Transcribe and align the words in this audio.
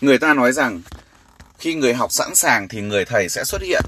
Người 0.00 0.18
ta 0.18 0.34
nói 0.34 0.52
rằng 0.52 0.82
khi 1.58 1.74
người 1.74 1.94
học 1.94 2.12
sẵn 2.12 2.34
sàng 2.34 2.68
thì 2.68 2.80
người 2.80 3.04
thầy 3.04 3.28
sẽ 3.28 3.44
xuất 3.44 3.62
hiện. 3.62 3.84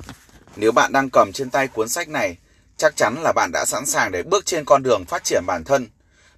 Nếu 0.57 0.73
bạn 0.73 0.93
đang 0.93 1.11
cầm 1.11 1.33
trên 1.33 1.51
tay 1.51 1.69
cuốn 1.69 1.89
sách 1.89 2.09
này, 2.09 2.37
chắc 2.77 2.97
chắn 2.97 3.15
là 3.23 3.33
bạn 3.33 3.51
đã 3.53 3.65
sẵn 3.65 3.87
sàng 3.87 4.13
để 4.13 4.23
bước 4.23 4.47
trên 4.47 4.65
con 4.65 4.83
đường 4.83 5.05
phát 5.09 5.25
triển 5.25 5.43
bản 5.47 5.65
thân. 5.65 5.89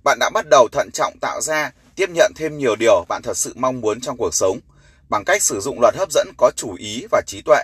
Bạn 0.04 0.18
đã 0.20 0.30
bắt 0.34 0.44
đầu 0.50 0.68
thận 0.72 0.90
trọng 0.92 1.18
tạo 1.20 1.40
ra, 1.40 1.70
tiếp 1.96 2.10
nhận 2.10 2.32
thêm 2.36 2.58
nhiều 2.58 2.76
điều 2.76 3.04
bạn 3.08 3.22
thật 3.22 3.36
sự 3.36 3.52
mong 3.56 3.80
muốn 3.80 4.00
trong 4.00 4.16
cuộc 4.16 4.34
sống 4.34 4.60
bằng 5.08 5.24
cách 5.24 5.42
sử 5.42 5.60
dụng 5.60 5.80
luật 5.80 5.94
hấp 5.96 6.12
dẫn 6.12 6.28
có 6.38 6.50
chủ 6.56 6.74
ý 6.78 7.06
và 7.10 7.22
trí 7.26 7.42
tuệ. 7.42 7.62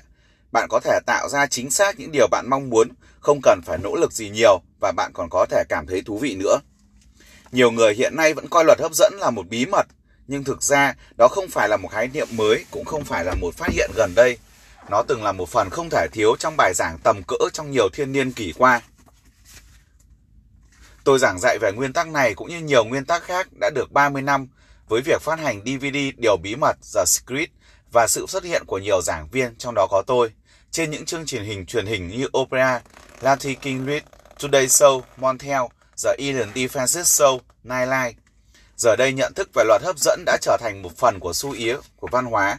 Bạn 0.52 0.66
có 0.70 0.80
thể 0.80 0.98
tạo 1.06 1.28
ra 1.28 1.46
chính 1.46 1.70
xác 1.70 2.00
những 2.00 2.12
điều 2.12 2.28
bạn 2.30 2.46
mong 2.50 2.70
muốn, 2.70 2.88
không 3.20 3.40
cần 3.42 3.60
phải 3.64 3.78
nỗ 3.78 3.94
lực 3.94 4.12
gì 4.12 4.30
nhiều 4.30 4.60
và 4.80 4.92
bạn 4.96 5.10
còn 5.14 5.28
có 5.30 5.46
thể 5.50 5.64
cảm 5.68 5.86
thấy 5.86 6.02
thú 6.02 6.18
vị 6.18 6.34
nữa. 6.34 6.60
Nhiều 7.52 7.70
người 7.70 7.94
hiện 7.94 8.16
nay 8.16 8.34
vẫn 8.34 8.48
coi 8.48 8.64
luật 8.64 8.80
hấp 8.80 8.92
dẫn 8.94 9.12
là 9.18 9.30
một 9.30 9.48
bí 9.48 9.66
mật, 9.66 9.86
nhưng 10.28 10.44
thực 10.44 10.62
ra 10.62 10.94
đó 11.18 11.28
không 11.28 11.48
phải 11.48 11.68
là 11.68 11.76
một 11.76 11.88
khái 11.88 12.08
niệm 12.08 12.28
mới, 12.30 12.64
cũng 12.70 12.84
không 12.84 13.04
phải 13.04 13.24
là 13.24 13.34
một 13.34 13.54
phát 13.54 13.68
hiện 13.72 13.90
gần 13.96 14.12
đây. 14.16 14.38
Nó 14.90 15.02
từng 15.02 15.22
là 15.22 15.32
một 15.32 15.48
phần 15.48 15.70
không 15.70 15.90
thể 15.90 16.06
thiếu 16.12 16.36
trong 16.38 16.54
bài 16.56 16.72
giảng 16.74 16.98
tầm 17.04 17.22
cỡ 17.28 17.36
trong 17.52 17.70
nhiều 17.70 17.88
thiên 17.92 18.12
niên 18.12 18.32
kỷ 18.32 18.52
qua. 18.58 18.80
Tôi 21.04 21.18
giảng 21.18 21.38
dạy 21.38 21.58
về 21.60 21.72
nguyên 21.72 21.92
tắc 21.92 22.08
này 22.08 22.34
cũng 22.34 22.48
như 22.48 22.60
nhiều 22.60 22.84
nguyên 22.84 23.04
tắc 23.04 23.22
khác 23.22 23.48
đã 23.60 23.70
được 23.74 23.92
30 23.92 24.22
năm 24.22 24.48
với 24.88 25.02
việc 25.02 25.22
phát 25.22 25.38
hành 25.38 25.60
DVD 25.64 25.96
Điều 26.16 26.36
Bí 26.42 26.56
Mật 26.56 26.76
The 26.94 27.04
Secret 27.06 27.48
và 27.92 28.06
sự 28.08 28.26
xuất 28.28 28.44
hiện 28.44 28.62
của 28.66 28.78
nhiều 28.78 29.02
giảng 29.02 29.28
viên 29.28 29.56
trong 29.56 29.74
đó 29.74 29.86
có 29.90 30.02
tôi 30.06 30.32
trên 30.70 30.90
những 30.90 31.04
chương 31.04 31.26
trình 31.26 31.44
hình 31.44 31.66
truyền 31.66 31.86
hình 31.86 32.08
như 32.08 32.28
Opera, 32.38 32.80
Latin 33.20 33.58
King 33.58 33.86
Read, 33.86 34.02
Today 34.42 34.66
Show, 34.66 35.00
Montel, 35.16 35.62
The 36.04 36.16
Ellen 36.18 36.48
DeFrancis 36.54 37.02
Show, 37.02 37.38
Nightline. 37.64 38.27
Giờ 38.78 38.96
đây 38.96 39.12
nhận 39.12 39.34
thức 39.34 39.50
về 39.54 39.64
luật 39.64 39.82
hấp 39.82 39.98
dẫn 39.98 40.24
đã 40.26 40.38
trở 40.40 40.56
thành 40.60 40.82
một 40.82 40.96
phần 40.96 41.20
của 41.20 41.32
xu 41.32 41.52
ý 41.52 41.72
của 41.96 42.08
văn 42.12 42.24
hóa. 42.24 42.58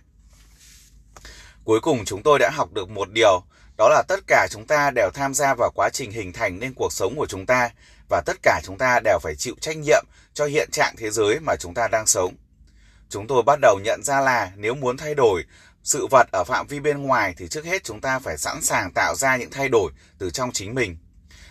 Cuối 1.64 1.80
cùng 1.82 2.06
chúng 2.06 2.24
tôi 2.24 2.40
đã 2.40 2.50
học 2.50 2.74
được 2.74 2.90
một 2.90 3.12
điều, 3.12 3.44
đó 3.78 3.90
là 3.90 4.04
tất 4.08 4.20
cả 4.28 4.48
chúng 4.52 4.68
ta 4.68 4.92
đều 4.92 5.10
tham 5.14 5.34
gia 5.34 5.54
vào 5.54 5.72
quá 5.76 5.90
trình 5.94 6.12
hình 6.12 6.34
thành 6.34 6.60
nên 6.60 6.74
cuộc 6.74 6.94
sống 6.94 7.16
của 7.16 7.26
chúng 7.26 7.46
ta 7.46 7.70
và 8.10 8.22
tất 8.26 8.38
cả 8.44 8.62
chúng 8.64 8.78
ta 8.78 9.00
đều 9.04 9.20
phải 9.20 9.36
chịu 9.36 9.56
trách 9.62 9.78
nhiệm 9.78 10.06
cho 10.34 10.46
hiện 10.46 10.70
trạng 10.72 10.96
thế 10.98 11.10
giới 11.12 11.40
mà 11.40 11.56
chúng 11.60 11.74
ta 11.74 11.88
đang 11.88 12.08
sống. 12.08 12.36
Chúng 13.10 13.28
tôi 13.28 13.44
bắt 13.44 13.60
đầu 13.62 13.80
nhận 13.84 14.04
ra 14.04 14.22
là 14.22 14.52
nếu 14.56 14.76
muốn 14.76 14.98
thay 14.98 15.16
đổi 15.16 15.44
sự 15.84 16.08
vật 16.12 16.28
ở 16.32 16.44
phạm 16.44 16.68
vi 16.68 16.80
bên 16.80 17.04
ngoài 17.04 17.34
thì 17.38 17.48
trước 17.48 17.66
hết 17.66 17.84
chúng 17.84 18.02
ta 18.02 18.20
phải 18.20 18.38
sẵn 18.38 18.62
sàng 18.62 18.92
tạo 18.96 19.16
ra 19.16 19.38
những 19.38 19.52
thay 19.52 19.70
đổi 19.70 19.92
từ 20.18 20.32
trong 20.32 20.52
chính 20.52 20.76
mình. 20.76 20.98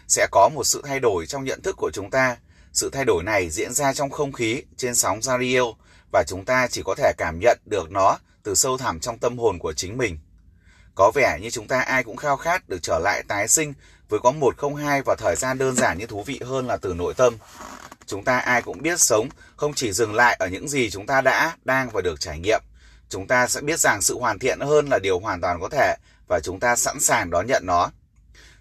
Sẽ 0.08 0.26
có 0.30 0.48
một 0.54 0.64
sự 0.64 0.82
thay 0.86 1.00
đổi 1.00 1.26
trong 1.26 1.44
nhận 1.44 1.62
thức 1.62 1.76
của 1.76 1.90
chúng 1.94 2.10
ta. 2.10 2.36
Sự 2.78 2.90
thay 2.90 3.04
đổi 3.04 3.22
này 3.22 3.50
diễn 3.50 3.72
ra 3.72 3.92
trong 3.92 4.10
không 4.10 4.32
khí, 4.32 4.62
trên 4.76 4.94
sóng 4.94 5.22
radio 5.22 5.60
và 6.12 6.24
chúng 6.26 6.44
ta 6.44 6.68
chỉ 6.70 6.82
có 6.84 6.94
thể 6.94 7.12
cảm 7.18 7.38
nhận 7.40 7.58
được 7.70 7.90
nó 7.90 8.18
từ 8.42 8.54
sâu 8.54 8.78
thẳm 8.78 9.00
trong 9.00 9.18
tâm 9.18 9.38
hồn 9.38 9.58
của 9.58 9.72
chính 9.72 9.98
mình. 9.98 10.18
Có 10.94 11.12
vẻ 11.14 11.38
như 11.42 11.50
chúng 11.50 11.68
ta 11.68 11.80
ai 11.80 12.04
cũng 12.04 12.16
khao 12.16 12.36
khát 12.36 12.68
được 12.68 12.78
trở 12.82 12.98
lại 12.98 13.22
tái 13.28 13.48
sinh 13.48 13.74
với 14.08 14.20
có 14.20 14.30
một 14.30 14.56
không 14.56 14.76
hai 14.76 15.02
và 15.02 15.14
thời 15.18 15.36
gian 15.36 15.58
đơn 15.58 15.76
giản 15.76 15.98
như 15.98 16.06
thú 16.06 16.22
vị 16.22 16.40
hơn 16.44 16.66
là 16.66 16.76
từ 16.76 16.94
nội 16.94 17.14
tâm. 17.14 17.36
Chúng 18.06 18.24
ta 18.24 18.38
ai 18.38 18.62
cũng 18.62 18.82
biết 18.82 19.00
sống 19.00 19.28
không 19.56 19.74
chỉ 19.74 19.92
dừng 19.92 20.14
lại 20.14 20.36
ở 20.40 20.46
những 20.48 20.68
gì 20.68 20.90
chúng 20.90 21.06
ta 21.06 21.20
đã, 21.20 21.56
đang 21.64 21.90
và 21.90 22.00
được 22.00 22.20
trải 22.20 22.38
nghiệm. 22.38 22.62
Chúng 23.08 23.26
ta 23.26 23.46
sẽ 23.46 23.60
biết 23.60 23.80
rằng 23.80 24.02
sự 24.02 24.18
hoàn 24.18 24.38
thiện 24.38 24.60
hơn 24.60 24.88
là 24.90 24.98
điều 25.02 25.18
hoàn 25.18 25.40
toàn 25.40 25.60
có 25.60 25.68
thể 25.68 25.94
và 26.28 26.40
chúng 26.40 26.60
ta 26.60 26.76
sẵn 26.76 27.00
sàng 27.00 27.30
đón 27.30 27.46
nhận 27.46 27.66
nó. 27.66 27.90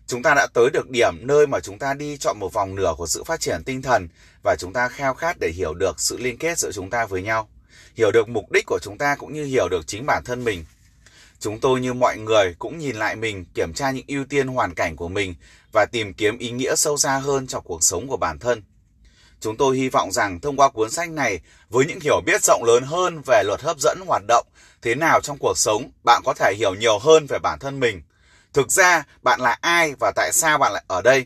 Chúng 0.07 0.23
ta 0.23 0.33
đã 0.33 0.47
tới 0.53 0.69
được 0.69 0.89
điểm 0.89 1.13
nơi 1.21 1.47
mà 1.47 1.59
chúng 1.59 1.79
ta 1.79 1.93
đi 1.93 2.17
chọn 2.17 2.39
một 2.39 2.53
vòng 2.53 2.75
nửa 2.75 2.93
của 2.97 3.07
sự 3.07 3.23
phát 3.23 3.39
triển 3.39 3.63
tinh 3.63 3.81
thần 3.81 4.07
và 4.43 4.55
chúng 4.59 4.73
ta 4.73 4.87
khao 4.87 5.13
khát 5.13 5.37
để 5.39 5.49
hiểu 5.49 5.73
được 5.73 5.99
sự 5.99 6.17
liên 6.17 6.37
kết 6.37 6.57
giữa 6.57 6.71
chúng 6.71 6.89
ta 6.89 7.05
với 7.05 7.21
nhau, 7.21 7.49
hiểu 7.95 8.11
được 8.11 8.29
mục 8.29 8.51
đích 8.51 8.65
của 8.65 8.79
chúng 8.81 8.97
ta 8.97 9.15
cũng 9.15 9.33
như 9.33 9.45
hiểu 9.45 9.69
được 9.69 9.87
chính 9.87 10.05
bản 10.05 10.23
thân 10.25 10.43
mình. 10.43 10.65
Chúng 11.39 11.59
tôi 11.59 11.81
như 11.81 11.93
mọi 11.93 12.17
người 12.17 12.55
cũng 12.59 12.77
nhìn 12.77 12.95
lại 12.95 13.15
mình, 13.15 13.45
kiểm 13.53 13.73
tra 13.73 13.91
những 13.91 14.05
ưu 14.07 14.25
tiên 14.25 14.47
hoàn 14.47 14.73
cảnh 14.73 14.95
của 14.95 15.07
mình 15.07 15.35
và 15.73 15.85
tìm 15.91 16.13
kiếm 16.13 16.37
ý 16.37 16.51
nghĩa 16.51 16.75
sâu 16.75 16.97
xa 16.97 17.17
hơn 17.17 17.47
cho 17.47 17.59
cuộc 17.59 17.83
sống 17.83 18.07
của 18.07 18.17
bản 18.17 18.39
thân. 18.39 18.63
Chúng 19.39 19.57
tôi 19.57 19.77
hy 19.77 19.89
vọng 19.89 20.11
rằng 20.11 20.39
thông 20.39 20.57
qua 20.57 20.69
cuốn 20.69 20.91
sách 20.91 21.09
này, 21.09 21.39
với 21.69 21.85
những 21.85 21.99
hiểu 21.99 22.21
biết 22.25 22.43
rộng 22.43 22.63
lớn 22.63 22.83
hơn 22.83 23.21
về 23.25 23.43
luật 23.45 23.61
hấp 23.61 23.79
dẫn 23.79 23.99
hoạt 24.07 24.21
động, 24.27 24.47
thế 24.81 24.95
nào 24.95 25.21
trong 25.21 25.37
cuộc 25.37 25.57
sống, 25.57 25.91
bạn 26.03 26.21
có 26.25 26.33
thể 26.33 26.53
hiểu 26.57 26.73
nhiều 26.75 26.99
hơn 26.99 27.25
về 27.29 27.39
bản 27.39 27.59
thân 27.59 27.79
mình. 27.79 28.01
Thực 28.57 28.71
ra, 28.71 29.03
bạn 29.21 29.41
là 29.41 29.57
ai 29.61 29.95
và 29.99 30.11
tại 30.15 30.31
sao 30.33 30.57
bạn 30.57 30.73
lại 30.73 30.83
ở 30.87 31.01
đây? 31.01 31.25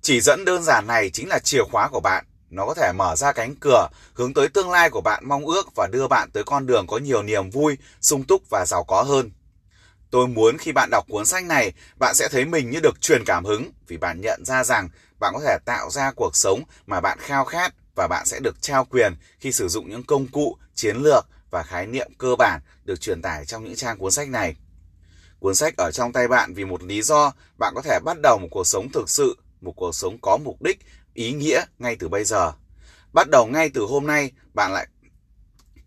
Chỉ 0.00 0.20
dẫn 0.20 0.44
đơn 0.44 0.62
giản 0.62 0.86
này 0.86 1.10
chính 1.10 1.28
là 1.28 1.38
chìa 1.38 1.62
khóa 1.72 1.88
của 1.88 2.00
bạn. 2.00 2.24
Nó 2.50 2.66
có 2.66 2.74
thể 2.74 2.92
mở 2.92 3.16
ra 3.16 3.32
cánh 3.32 3.54
cửa 3.60 3.88
hướng 4.14 4.34
tới 4.34 4.48
tương 4.48 4.70
lai 4.70 4.90
của 4.90 5.00
bạn 5.00 5.28
mong 5.28 5.46
ước 5.46 5.74
và 5.74 5.86
đưa 5.92 6.08
bạn 6.08 6.30
tới 6.32 6.44
con 6.44 6.66
đường 6.66 6.86
có 6.86 6.98
nhiều 6.98 7.22
niềm 7.22 7.50
vui, 7.50 7.78
sung 8.00 8.24
túc 8.24 8.42
và 8.50 8.64
giàu 8.66 8.84
có 8.84 9.02
hơn. 9.02 9.30
Tôi 10.10 10.28
muốn 10.28 10.58
khi 10.58 10.72
bạn 10.72 10.88
đọc 10.90 11.04
cuốn 11.08 11.26
sách 11.26 11.44
này, 11.44 11.72
bạn 11.96 12.14
sẽ 12.14 12.28
thấy 12.28 12.44
mình 12.44 12.70
như 12.70 12.80
được 12.80 13.00
truyền 13.00 13.24
cảm 13.24 13.44
hứng 13.44 13.70
vì 13.88 13.96
bạn 13.96 14.20
nhận 14.20 14.44
ra 14.44 14.64
rằng 14.64 14.88
bạn 15.20 15.32
có 15.34 15.40
thể 15.44 15.58
tạo 15.64 15.90
ra 15.90 16.12
cuộc 16.12 16.36
sống 16.36 16.62
mà 16.86 17.00
bạn 17.00 17.18
khao 17.20 17.44
khát 17.44 17.74
và 17.94 18.08
bạn 18.08 18.26
sẽ 18.26 18.40
được 18.40 18.62
trao 18.62 18.84
quyền 18.84 19.14
khi 19.40 19.52
sử 19.52 19.68
dụng 19.68 19.90
những 19.90 20.02
công 20.02 20.28
cụ, 20.28 20.56
chiến 20.74 20.96
lược 20.96 21.26
và 21.50 21.62
khái 21.62 21.86
niệm 21.86 22.10
cơ 22.18 22.36
bản 22.38 22.60
được 22.84 23.00
truyền 23.00 23.22
tải 23.22 23.44
trong 23.44 23.64
những 23.64 23.76
trang 23.76 23.98
cuốn 23.98 24.12
sách 24.12 24.28
này. 24.28 24.56
Cuốn 25.40 25.54
sách 25.54 25.74
ở 25.76 25.90
trong 25.90 26.12
tay 26.12 26.28
bạn 26.28 26.54
vì 26.54 26.64
một 26.64 26.82
lý 26.82 27.02
do, 27.02 27.32
bạn 27.58 27.72
có 27.74 27.82
thể 27.82 27.98
bắt 28.04 28.16
đầu 28.22 28.38
một 28.38 28.48
cuộc 28.50 28.66
sống 28.66 28.88
thực 28.92 29.10
sự, 29.10 29.36
một 29.60 29.72
cuộc 29.76 29.94
sống 29.94 30.18
có 30.20 30.36
mục 30.36 30.62
đích, 30.62 30.78
ý 31.14 31.32
nghĩa 31.32 31.64
ngay 31.78 31.96
từ 31.96 32.08
bây 32.08 32.24
giờ. 32.24 32.52
Bắt 33.12 33.28
đầu 33.30 33.46
ngay 33.46 33.70
từ 33.74 33.82
hôm 33.82 34.06
nay, 34.06 34.30
bạn 34.54 34.72
lại 34.72 34.86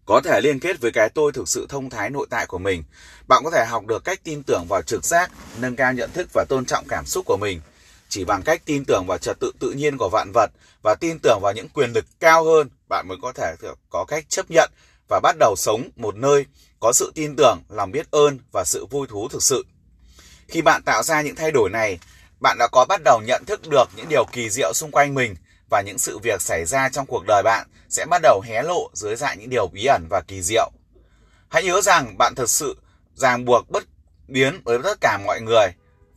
có 0.05 0.21
thể 0.21 0.41
liên 0.41 0.59
kết 0.59 0.81
với 0.81 0.91
cái 0.91 1.09
tôi 1.09 1.31
thực 1.31 1.47
sự 1.47 1.65
thông 1.69 1.89
thái 1.89 2.09
nội 2.09 2.27
tại 2.29 2.45
của 2.47 2.57
mình. 2.57 2.83
Bạn 3.27 3.41
có 3.43 3.51
thể 3.51 3.65
học 3.65 3.85
được 3.85 4.03
cách 4.03 4.19
tin 4.23 4.43
tưởng 4.43 4.65
vào 4.69 4.81
trực 4.81 5.05
giác, 5.05 5.31
nâng 5.57 5.75
cao 5.75 5.93
nhận 5.93 6.09
thức 6.13 6.29
và 6.33 6.45
tôn 6.49 6.65
trọng 6.65 6.85
cảm 6.87 7.05
xúc 7.05 7.25
của 7.25 7.37
mình. 7.41 7.61
Chỉ 8.09 8.25
bằng 8.25 8.41
cách 8.41 8.61
tin 8.65 8.85
tưởng 8.85 9.05
vào 9.07 9.17
trật 9.17 9.39
tự 9.39 9.51
tự 9.59 9.71
nhiên 9.71 9.97
của 9.97 10.09
vạn 10.11 10.31
vật 10.33 10.51
và 10.83 10.95
tin 10.99 11.19
tưởng 11.23 11.39
vào 11.41 11.53
những 11.53 11.69
quyền 11.69 11.91
lực 11.93 12.05
cao 12.19 12.43
hơn, 12.43 12.69
bạn 12.87 13.07
mới 13.07 13.17
có 13.21 13.31
thể 13.31 13.55
có 13.89 14.05
cách 14.07 14.25
chấp 14.29 14.45
nhận 14.51 14.71
và 15.09 15.19
bắt 15.23 15.35
đầu 15.39 15.55
sống 15.57 15.89
một 15.95 16.15
nơi 16.15 16.45
có 16.79 16.93
sự 16.93 17.11
tin 17.15 17.35
tưởng, 17.35 17.61
lòng 17.69 17.91
biết 17.91 18.11
ơn 18.11 18.39
và 18.51 18.63
sự 18.65 18.85
vui 18.85 19.07
thú 19.07 19.27
thực 19.27 19.43
sự. 19.43 19.65
Khi 20.47 20.61
bạn 20.61 20.83
tạo 20.83 21.03
ra 21.03 21.21
những 21.21 21.35
thay 21.35 21.51
đổi 21.51 21.69
này, 21.69 21.99
bạn 22.39 22.57
đã 22.59 22.67
có 22.71 22.85
bắt 22.89 23.01
đầu 23.05 23.21
nhận 23.25 23.45
thức 23.45 23.61
được 23.69 23.85
những 23.95 24.09
điều 24.09 24.25
kỳ 24.31 24.49
diệu 24.49 24.73
xung 24.73 24.91
quanh 24.91 25.13
mình 25.13 25.35
và 25.69 25.81
những 25.81 25.97
sự 25.97 26.19
việc 26.19 26.41
xảy 26.41 26.65
ra 26.65 26.89
trong 26.89 27.05
cuộc 27.05 27.23
đời 27.27 27.43
bạn 27.43 27.67
sẽ 27.89 28.05
bắt 28.05 28.21
đầu 28.21 28.41
hé 28.41 28.63
lộ 28.63 28.89
dưới 28.93 29.15
dạng 29.15 29.39
những 29.39 29.49
điều 29.49 29.67
bí 29.67 29.85
ẩn 29.85 30.07
và 30.09 30.21
kỳ 30.27 30.41
diệu. 30.41 30.71
Hãy 31.49 31.63
nhớ 31.63 31.81
rằng 31.81 32.17
bạn 32.17 32.35
thực 32.35 32.49
sự 32.49 32.77
ràng 33.15 33.45
buộc 33.45 33.69
bất 33.69 33.83
biến 34.27 34.61
với 34.65 34.79
tất 34.83 34.97
cả 35.01 35.19
mọi 35.25 35.41
người 35.41 35.67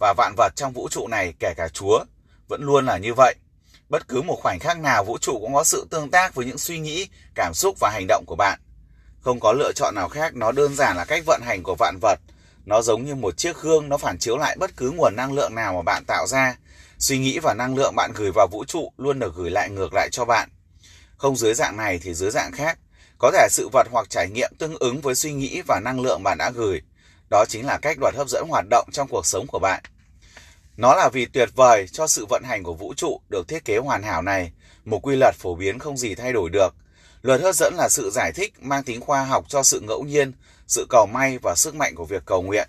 và 0.01 0.15
vạn 0.17 0.35
vật 0.37 0.53
trong 0.57 0.73
vũ 0.73 0.89
trụ 0.89 1.09
này 1.09 1.35
kể 1.39 1.55
cả 1.57 1.69
Chúa 1.69 2.05
vẫn 2.49 2.63
luôn 2.63 2.87
là 2.87 2.99
như 2.99 3.15
vậy. 3.15 3.35
Bất 3.89 4.09
cứ 4.09 4.23
một 4.23 4.39
khoảnh 4.43 4.59
khắc 4.59 4.79
nào 4.81 5.05
vũ 5.05 5.19
trụ 5.19 5.39
cũng 5.41 5.55
có 5.55 5.65
sự 5.65 5.87
tương 5.91 6.11
tác 6.11 6.35
với 6.35 6.47
những 6.47 6.59
suy 6.59 6.79
nghĩ, 6.79 7.09
cảm 7.35 7.55
xúc 7.55 7.77
và 7.81 7.91
hành 7.91 8.07
động 8.09 8.25
của 8.27 8.37
bạn. 8.37 8.61
Không 9.23 9.41
có 9.41 9.53
lựa 9.53 9.73
chọn 9.73 9.95
nào 9.95 10.09
khác, 10.09 10.35
nó 10.35 10.53
đơn 10.53 10.75
giản 10.75 10.97
là 10.97 11.05
cách 11.05 11.23
vận 11.27 11.41
hành 11.45 11.63
của 11.63 11.75
vạn 11.79 11.99
vật. 12.01 12.21
Nó 12.67 12.83
giống 12.83 13.05
như 13.05 13.15
một 13.15 13.37
chiếc 13.37 13.57
gương, 13.57 13.89
nó 13.89 13.97
phản 13.99 14.19
chiếu 14.19 14.39
lại 14.39 14.57
bất 14.61 14.77
cứ 14.77 14.91
nguồn 14.91 15.17
năng 15.17 15.33
lượng 15.33 15.55
nào 15.55 15.73
mà 15.73 15.83
bạn 15.83 16.05
tạo 16.07 16.27
ra. 16.27 16.57
Suy 16.99 17.19
nghĩ 17.19 17.39
và 17.39 17.55
năng 17.55 17.77
lượng 17.77 17.95
bạn 17.97 18.13
gửi 18.15 18.31
vào 18.35 18.47
vũ 18.51 18.65
trụ 18.65 18.93
luôn 18.97 19.19
được 19.19 19.35
gửi 19.37 19.51
lại 19.51 19.71
ngược 19.71 19.95
lại 19.95 20.09
cho 20.13 20.25
bạn. 20.25 20.49
Không 21.17 21.37
dưới 21.37 21.55
dạng 21.55 21.77
này 21.77 22.01
thì 22.03 22.15
dưới 22.15 22.31
dạng 22.31 22.53
khác. 22.53 22.79
Có 23.19 23.31
thể 23.31 23.49
sự 23.51 23.69
vật 23.73 23.87
hoặc 23.91 24.11
trải 24.11 24.31
nghiệm 24.31 24.53
tương 24.59 24.79
ứng 24.79 25.01
với 25.01 25.15
suy 25.15 25.33
nghĩ 25.33 25.63
và 25.67 25.81
năng 25.81 26.01
lượng 26.01 26.23
bạn 26.23 26.39
đã 26.39 26.51
gửi. 26.51 26.81
Đó 27.31 27.45
chính 27.49 27.67
là 27.67 27.79
cách 27.83 27.97
luật 28.01 28.15
hấp 28.15 28.29
dẫn 28.29 28.45
hoạt 28.49 28.65
động 28.71 28.89
trong 28.93 29.09
cuộc 29.09 29.27
sống 29.27 29.47
của 29.47 29.59
bạn. 29.59 29.83
Nó 30.77 30.95
là 30.95 31.09
vì 31.13 31.27
tuyệt 31.27 31.49
vời 31.55 31.87
cho 31.93 32.07
sự 32.07 32.27
vận 32.29 32.43
hành 32.45 32.63
của 32.63 32.75
vũ 32.75 32.95
trụ 32.97 33.21
được 33.29 33.49
thiết 33.49 33.65
kế 33.65 33.79
hoàn 33.79 34.03
hảo 34.03 34.23
này, 34.23 34.53
một 34.85 34.99
quy 35.03 35.17
luật 35.17 35.35
phổ 35.35 35.55
biến 35.55 35.79
không 35.79 35.97
gì 35.97 36.15
thay 36.15 36.33
đổi 36.33 36.51
được. 36.51 36.75
Luật 37.23 37.41
hấp 37.41 37.55
dẫn 37.55 37.75
là 37.75 37.89
sự 37.89 38.11
giải 38.11 38.33
thích 38.33 38.53
mang 38.61 38.83
tính 38.83 39.01
khoa 39.01 39.25
học 39.25 39.45
cho 39.49 39.63
sự 39.63 39.81
ngẫu 39.81 40.05
nhiên, 40.05 40.33
sự 40.67 40.87
cầu 40.91 41.07
may 41.07 41.39
và 41.39 41.55
sức 41.55 41.75
mạnh 41.75 41.95
của 41.95 42.05
việc 42.05 42.23
cầu 42.27 42.43
nguyện. 42.43 42.69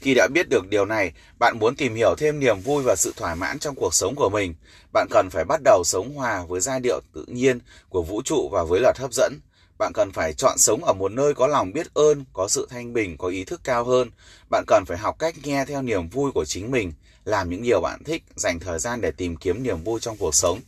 Khi 0.00 0.14
đã 0.14 0.28
biết 0.32 0.48
được 0.48 0.68
điều 0.68 0.84
này, 0.84 1.12
bạn 1.38 1.58
muốn 1.58 1.76
tìm 1.76 1.94
hiểu 1.94 2.14
thêm 2.18 2.40
niềm 2.40 2.60
vui 2.60 2.82
và 2.86 2.96
sự 2.96 3.12
thỏa 3.16 3.34
mãn 3.34 3.58
trong 3.58 3.74
cuộc 3.74 3.94
sống 3.94 4.14
của 4.14 4.28
mình, 4.28 4.54
bạn 4.92 5.06
cần 5.10 5.28
phải 5.30 5.44
bắt 5.44 5.60
đầu 5.64 5.82
sống 5.84 6.14
hòa 6.14 6.44
với 6.48 6.60
giai 6.60 6.80
điệu 6.80 7.00
tự 7.14 7.24
nhiên 7.28 7.58
của 7.88 8.02
vũ 8.02 8.22
trụ 8.22 8.48
và 8.52 8.64
với 8.64 8.80
luật 8.80 8.98
hấp 8.98 9.12
dẫn. 9.12 9.40
Bạn 9.78 9.92
cần 9.94 10.12
phải 10.12 10.34
chọn 10.34 10.58
sống 10.58 10.84
ở 10.84 10.92
một 10.92 11.12
nơi 11.12 11.34
có 11.34 11.46
lòng 11.46 11.72
biết 11.72 11.94
ơn, 11.94 12.24
có 12.32 12.48
sự 12.48 12.66
thanh 12.70 12.92
bình, 12.92 13.16
có 13.16 13.28
ý 13.28 13.44
thức 13.44 13.60
cao 13.64 13.84
hơn. 13.84 14.10
Bạn 14.50 14.64
cần 14.66 14.84
phải 14.86 14.98
học 14.98 15.16
cách 15.18 15.34
nghe 15.42 15.64
theo 15.64 15.82
niềm 15.82 16.08
vui 16.08 16.32
của 16.32 16.44
chính 16.44 16.70
mình, 16.70 16.92
làm 17.24 17.50
những 17.50 17.62
điều 17.62 17.80
bạn 17.80 18.04
thích, 18.04 18.22
dành 18.36 18.58
thời 18.60 18.78
gian 18.78 19.00
để 19.00 19.10
tìm 19.10 19.36
kiếm 19.36 19.62
niềm 19.62 19.84
vui 19.84 20.00
trong 20.00 20.16
cuộc 20.16 20.34
sống. 20.34 20.60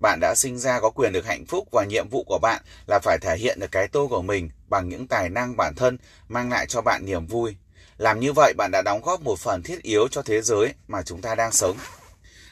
Bạn 0.00 0.18
đã 0.20 0.34
sinh 0.34 0.58
ra 0.58 0.80
có 0.80 0.90
quyền 0.90 1.12
được 1.12 1.26
hạnh 1.26 1.46
phúc 1.46 1.68
và 1.72 1.84
nhiệm 1.84 2.08
vụ 2.08 2.24
của 2.24 2.38
bạn 2.38 2.62
là 2.86 2.98
phải 2.98 3.18
thể 3.18 3.36
hiện 3.36 3.60
được 3.60 3.72
cái 3.72 3.88
tôi 3.88 4.08
của 4.08 4.22
mình 4.22 4.50
bằng 4.68 4.88
những 4.88 5.06
tài 5.06 5.28
năng 5.28 5.56
bản 5.56 5.74
thân 5.74 5.98
mang 6.28 6.50
lại 6.50 6.66
cho 6.66 6.80
bạn 6.80 7.04
niềm 7.04 7.26
vui. 7.26 7.56
Làm 7.98 8.20
như 8.20 8.32
vậy 8.32 8.52
bạn 8.56 8.70
đã 8.70 8.82
đóng 8.82 9.00
góp 9.02 9.20
một 9.20 9.38
phần 9.38 9.62
thiết 9.62 9.82
yếu 9.82 10.08
cho 10.08 10.22
thế 10.22 10.42
giới 10.42 10.74
mà 10.88 11.02
chúng 11.02 11.20
ta 11.20 11.34
đang 11.34 11.52
sống. 11.52 11.76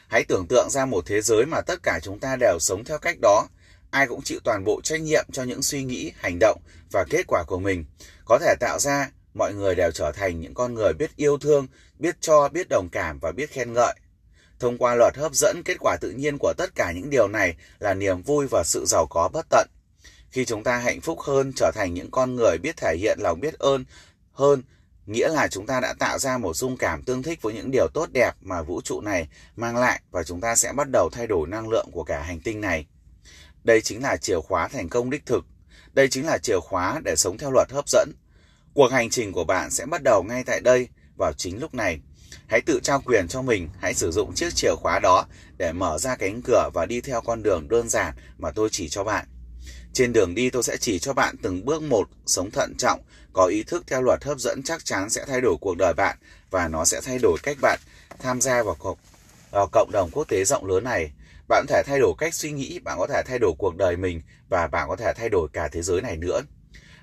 Hãy 0.07 0.23
tưởng 0.23 0.47
tượng 0.47 0.69
ra 0.69 0.85
một 0.85 1.05
thế 1.05 1.21
giới 1.21 1.45
mà 1.45 1.61
tất 1.61 1.83
cả 1.83 1.99
chúng 2.03 2.19
ta 2.19 2.35
đều 2.39 2.57
sống 2.59 2.83
theo 2.83 2.97
cách 2.97 3.17
đó. 3.21 3.47
ai 3.91 4.07
cũng 4.07 4.21
chịu 4.21 4.39
toàn 4.43 4.63
bộ 4.63 4.81
trách 4.83 5.01
nhiệm 5.01 5.25
cho 5.31 5.43
những 5.43 5.63
suy 5.63 5.83
nghĩ, 5.83 6.11
hành 6.17 6.37
động 6.39 6.61
và 6.91 7.05
kết 7.09 7.23
quả 7.27 7.43
của 7.47 7.59
mình. 7.59 7.85
Có 8.25 8.39
thể 8.39 8.55
tạo 8.59 8.79
ra 8.79 9.09
mọi 9.33 9.53
người 9.53 9.75
đều 9.75 9.91
trở 9.91 10.11
thành 10.11 10.39
những 10.39 10.53
con 10.53 10.73
người 10.73 10.93
biết 10.93 11.15
yêu 11.15 11.37
thương, 11.37 11.67
biết 11.99 12.15
cho, 12.21 12.49
biết 12.49 12.67
đồng 12.69 12.89
cảm 12.91 13.19
và 13.19 13.31
biết 13.31 13.49
khen 13.49 13.73
ngợi. 13.73 13.95
Thông 14.59 14.77
qua 14.77 14.95
luật 14.95 15.17
hấp 15.17 15.35
dẫn, 15.35 15.61
kết 15.65 15.77
quả 15.79 15.97
tự 16.01 16.11
nhiên 16.11 16.37
của 16.37 16.53
tất 16.57 16.75
cả 16.75 16.91
những 16.91 17.09
điều 17.09 17.27
này 17.27 17.55
là 17.79 17.93
niềm 17.93 18.21
vui 18.21 18.47
và 18.51 18.63
sự 18.65 18.85
giàu 18.87 19.07
có 19.09 19.29
bất 19.33 19.45
tận. 19.49 19.67
Khi 20.31 20.45
chúng 20.45 20.63
ta 20.63 20.77
hạnh 20.77 21.01
phúc 21.01 21.19
hơn, 21.21 21.53
trở 21.55 21.71
thành 21.75 21.93
những 21.93 22.11
con 22.11 22.35
người 22.35 22.57
biết 22.57 22.77
thể 22.77 22.95
hiện 22.99 23.19
lòng 23.21 23.39
biết 23.39 23.53
ơn 23.59 23.85
hơn, 24.31 24.63
nghĩa 25.05 25.27
là 25.27 25.47
chúng 25.47 25.65
ta 25.65 25.79
đã 25.79 25.93
tạo 25.99 26.19
ra 26.19 26.37
một 26.37 26.55
dung 26.55 26.77
cảm 26.77 27.03
tương 27.03 27.23
thích 27.23 27.41
với 27.41 27.53
những 27.53 27.71
điều 27.71 27.87
tốt 27.93 28.09
đẹp 28.13 28.31
mà 28.41 28.61
vũ 28.61 28.81
trụ 28.81 29.01
này 29.01 29.27
mang 29.55 29.77
lại 29.77 30.01
và 30.11 30.23
chúng 30.23 30.41
ta 30.41 30.55
sẽ 30.55 30.73
bắt 30.73 30.87
đầu 30.91 31.09
thay 31.11 31.27
đổi 31.27 31.47
năng 31.47 31.69
lượng 31.69 31.89
của 31.91 32.03
cả 32.03 32.21
hành 32.21 32.39
tinh 32.39 32.61
này. 32.61 32.85
Đây 33.63 33.81
chính 33.81 34.03
là 34.03 34.17
chìa 34.17 34.39
khóa 34.39 34.67
thành 34.67 34.89
công 34.89 35.09
đích 35.09 35.25
thực. 35.25 35.45
Đây 35.93 36.07
chính 36.09 36.25
là 36.25 36.37
chìa 36.37 36.59
khóa 36.59 37.01
để 37.03 37.15
sống 37.15 37.37
theo 37.37 37.51
luật 37.51 37.71
hấp 37.71 37.89
dẫn. 37.89 38.11
Cuộc 38.73 38.91
hành 38.91 39.09
trình 39.09 39.31
của 39.31 39.43
bạn 39.43 39.71
sẽ 39.71 39.85
bắt 39.85 40.01
đầu 40.03 40.23
ngay 40.23 40.43
tại 40.43 40.61
đây, 40.61 40.87
vào 41.17 41.33
chính 41.33 41.59
lúc 41.59 41.73
này. 41.73 41.99
Hãy 42.47 42.61
tự 42.61 42.79
trao 42.83 43.01
quyền 43.05 43.27
cho 43.27 43.41
mình, 43.41 43.69
hãy 43.79 43.93
sử 43.93 44.11
dụng 44.11 44.33
chiếc 44.35 44.55
chìa 44.55 44.75
khóa 44.75 44.99
đó 44.99 45.25
để 45.57 45.71
mở 45.71 45.97
ra 45.97 46.15
cánh 46.15 46.41
cửa 46.41 46.69
và 46.73 46.85
đi 46.85 47.01
theo 47.01 47.21
con 47.21 47.43
đường 47.43 47.69
đơn 47.69 47.89
giản 47.89 48.13
mà 48.37 48.51
tôi 48.51 48.69
chỉ 48.71 48.89
cho 48.89 49.03
bạn. 49.03 49.25
Trên 49.93 50.13
đường 50.13 50.35
đi 50.35 50.49
tôi 50.49 50.63
sẽ 50.63 50.77
chỉ 50.77 50.99
cho 50.99 51.13
bạn 51.13 51.35
từng 51.41 51.65
bước 51.65 51.83
một, 51.83 52.09
sống 52.25 52.51
thận 52.51 52.75
trọng, 52.77 53.01
có 53.33 53.45
ý 53.45 53.63
thức 53.63 53.83
theo 53.87 54.01
luật 54.01 54.23
hấp 54.23 54.39
dẫn 54.39 54.63
chắc 54.63 54.85
chắn 54.85 55.09
sẽ 55.09 55.25
thay 55.27 55.41
đổi 55.41 55.55
cuộc 55.61 55.77
đời 55.77 55.93
bạn 55.93 56.17
và 56.51 56.67
nó 56.67 56.85
sẽ 56.85 57.01
thay 57.01 57.19
đổi 57.19 57.37
cách 57.43 57.57
bạn 57.61 57.79
tham 58.19 58.41
gia 58.41 58.63
vào 58.63 58.75
cộng, 58.75 58.97
vào 59.51 59.63
ờ, 59.63 59.67
cộng 59.71 59.91
đồng 59.91 60.09
quốc 60.11 60.27
tế 60.27 60.45
rộng 60.45 60.65
lớn 60.65 60.83
này. 60.83 61.11
Bạn 61.47 61.65
có 61.67 61.73
thể 61.73 61.83
thay 61.85 61.99
đổi 61.99 62.13
cách 62.17 62.33
suy 62.33 62.51
nghĩ, 62.51 62.79
bạn 62.79 62.97
có 62.99 63.07
thể 63.07 63.21
thay 63.25 63.39
đổi 63.39 63.53
cuộc 63.57 63.75
đời 63.75 63.97
mình 63.97 64.21
và 64.49 64.67
bạn 64.67 64.89
có 64.89 64.95
thể 64.95 65.13
thay 65.15 65.29
đổi 65.29 65.47
cả 65.53 65.67
thế 65.71 65.81
giới 65.81 66.01
này 66.01 66.17
nữa. 66.17 66.41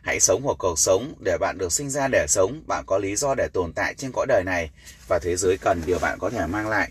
Hãy 0.02 0.20
sống 0.20 0.42
một 0.42 0.58
cuộc 0.58 0.78
sống 0.78 1.14
để 1.20 1.38
bạn 1.40 1.58
được 1.58 1.72
sinh 1.72 1.90
ra 1.90 2.08
để 2.08 2.26
sống, 2.28 2.62
bạn 2.66 2.84
có 2.86 2.98
lý 2.98 3.16
do 3.16 3.34
để 3.34 3.48
tồn 3.52 3.72
tại 3.72 3.94
trên 3.94 4.12
cõi 4.12 4.26
đời 4.28 4.42
này 4.44 4.70
và 5.08 5.18
thế 5.18 5.36
giới 5.36 5.58
cần 5.58 5.82
điều 5.86 5.98
bạn 5.98 6.18
có 6.18 6.30
thể 6.30 6.46
mang 6.46 6.68
lại. 6.68 6.90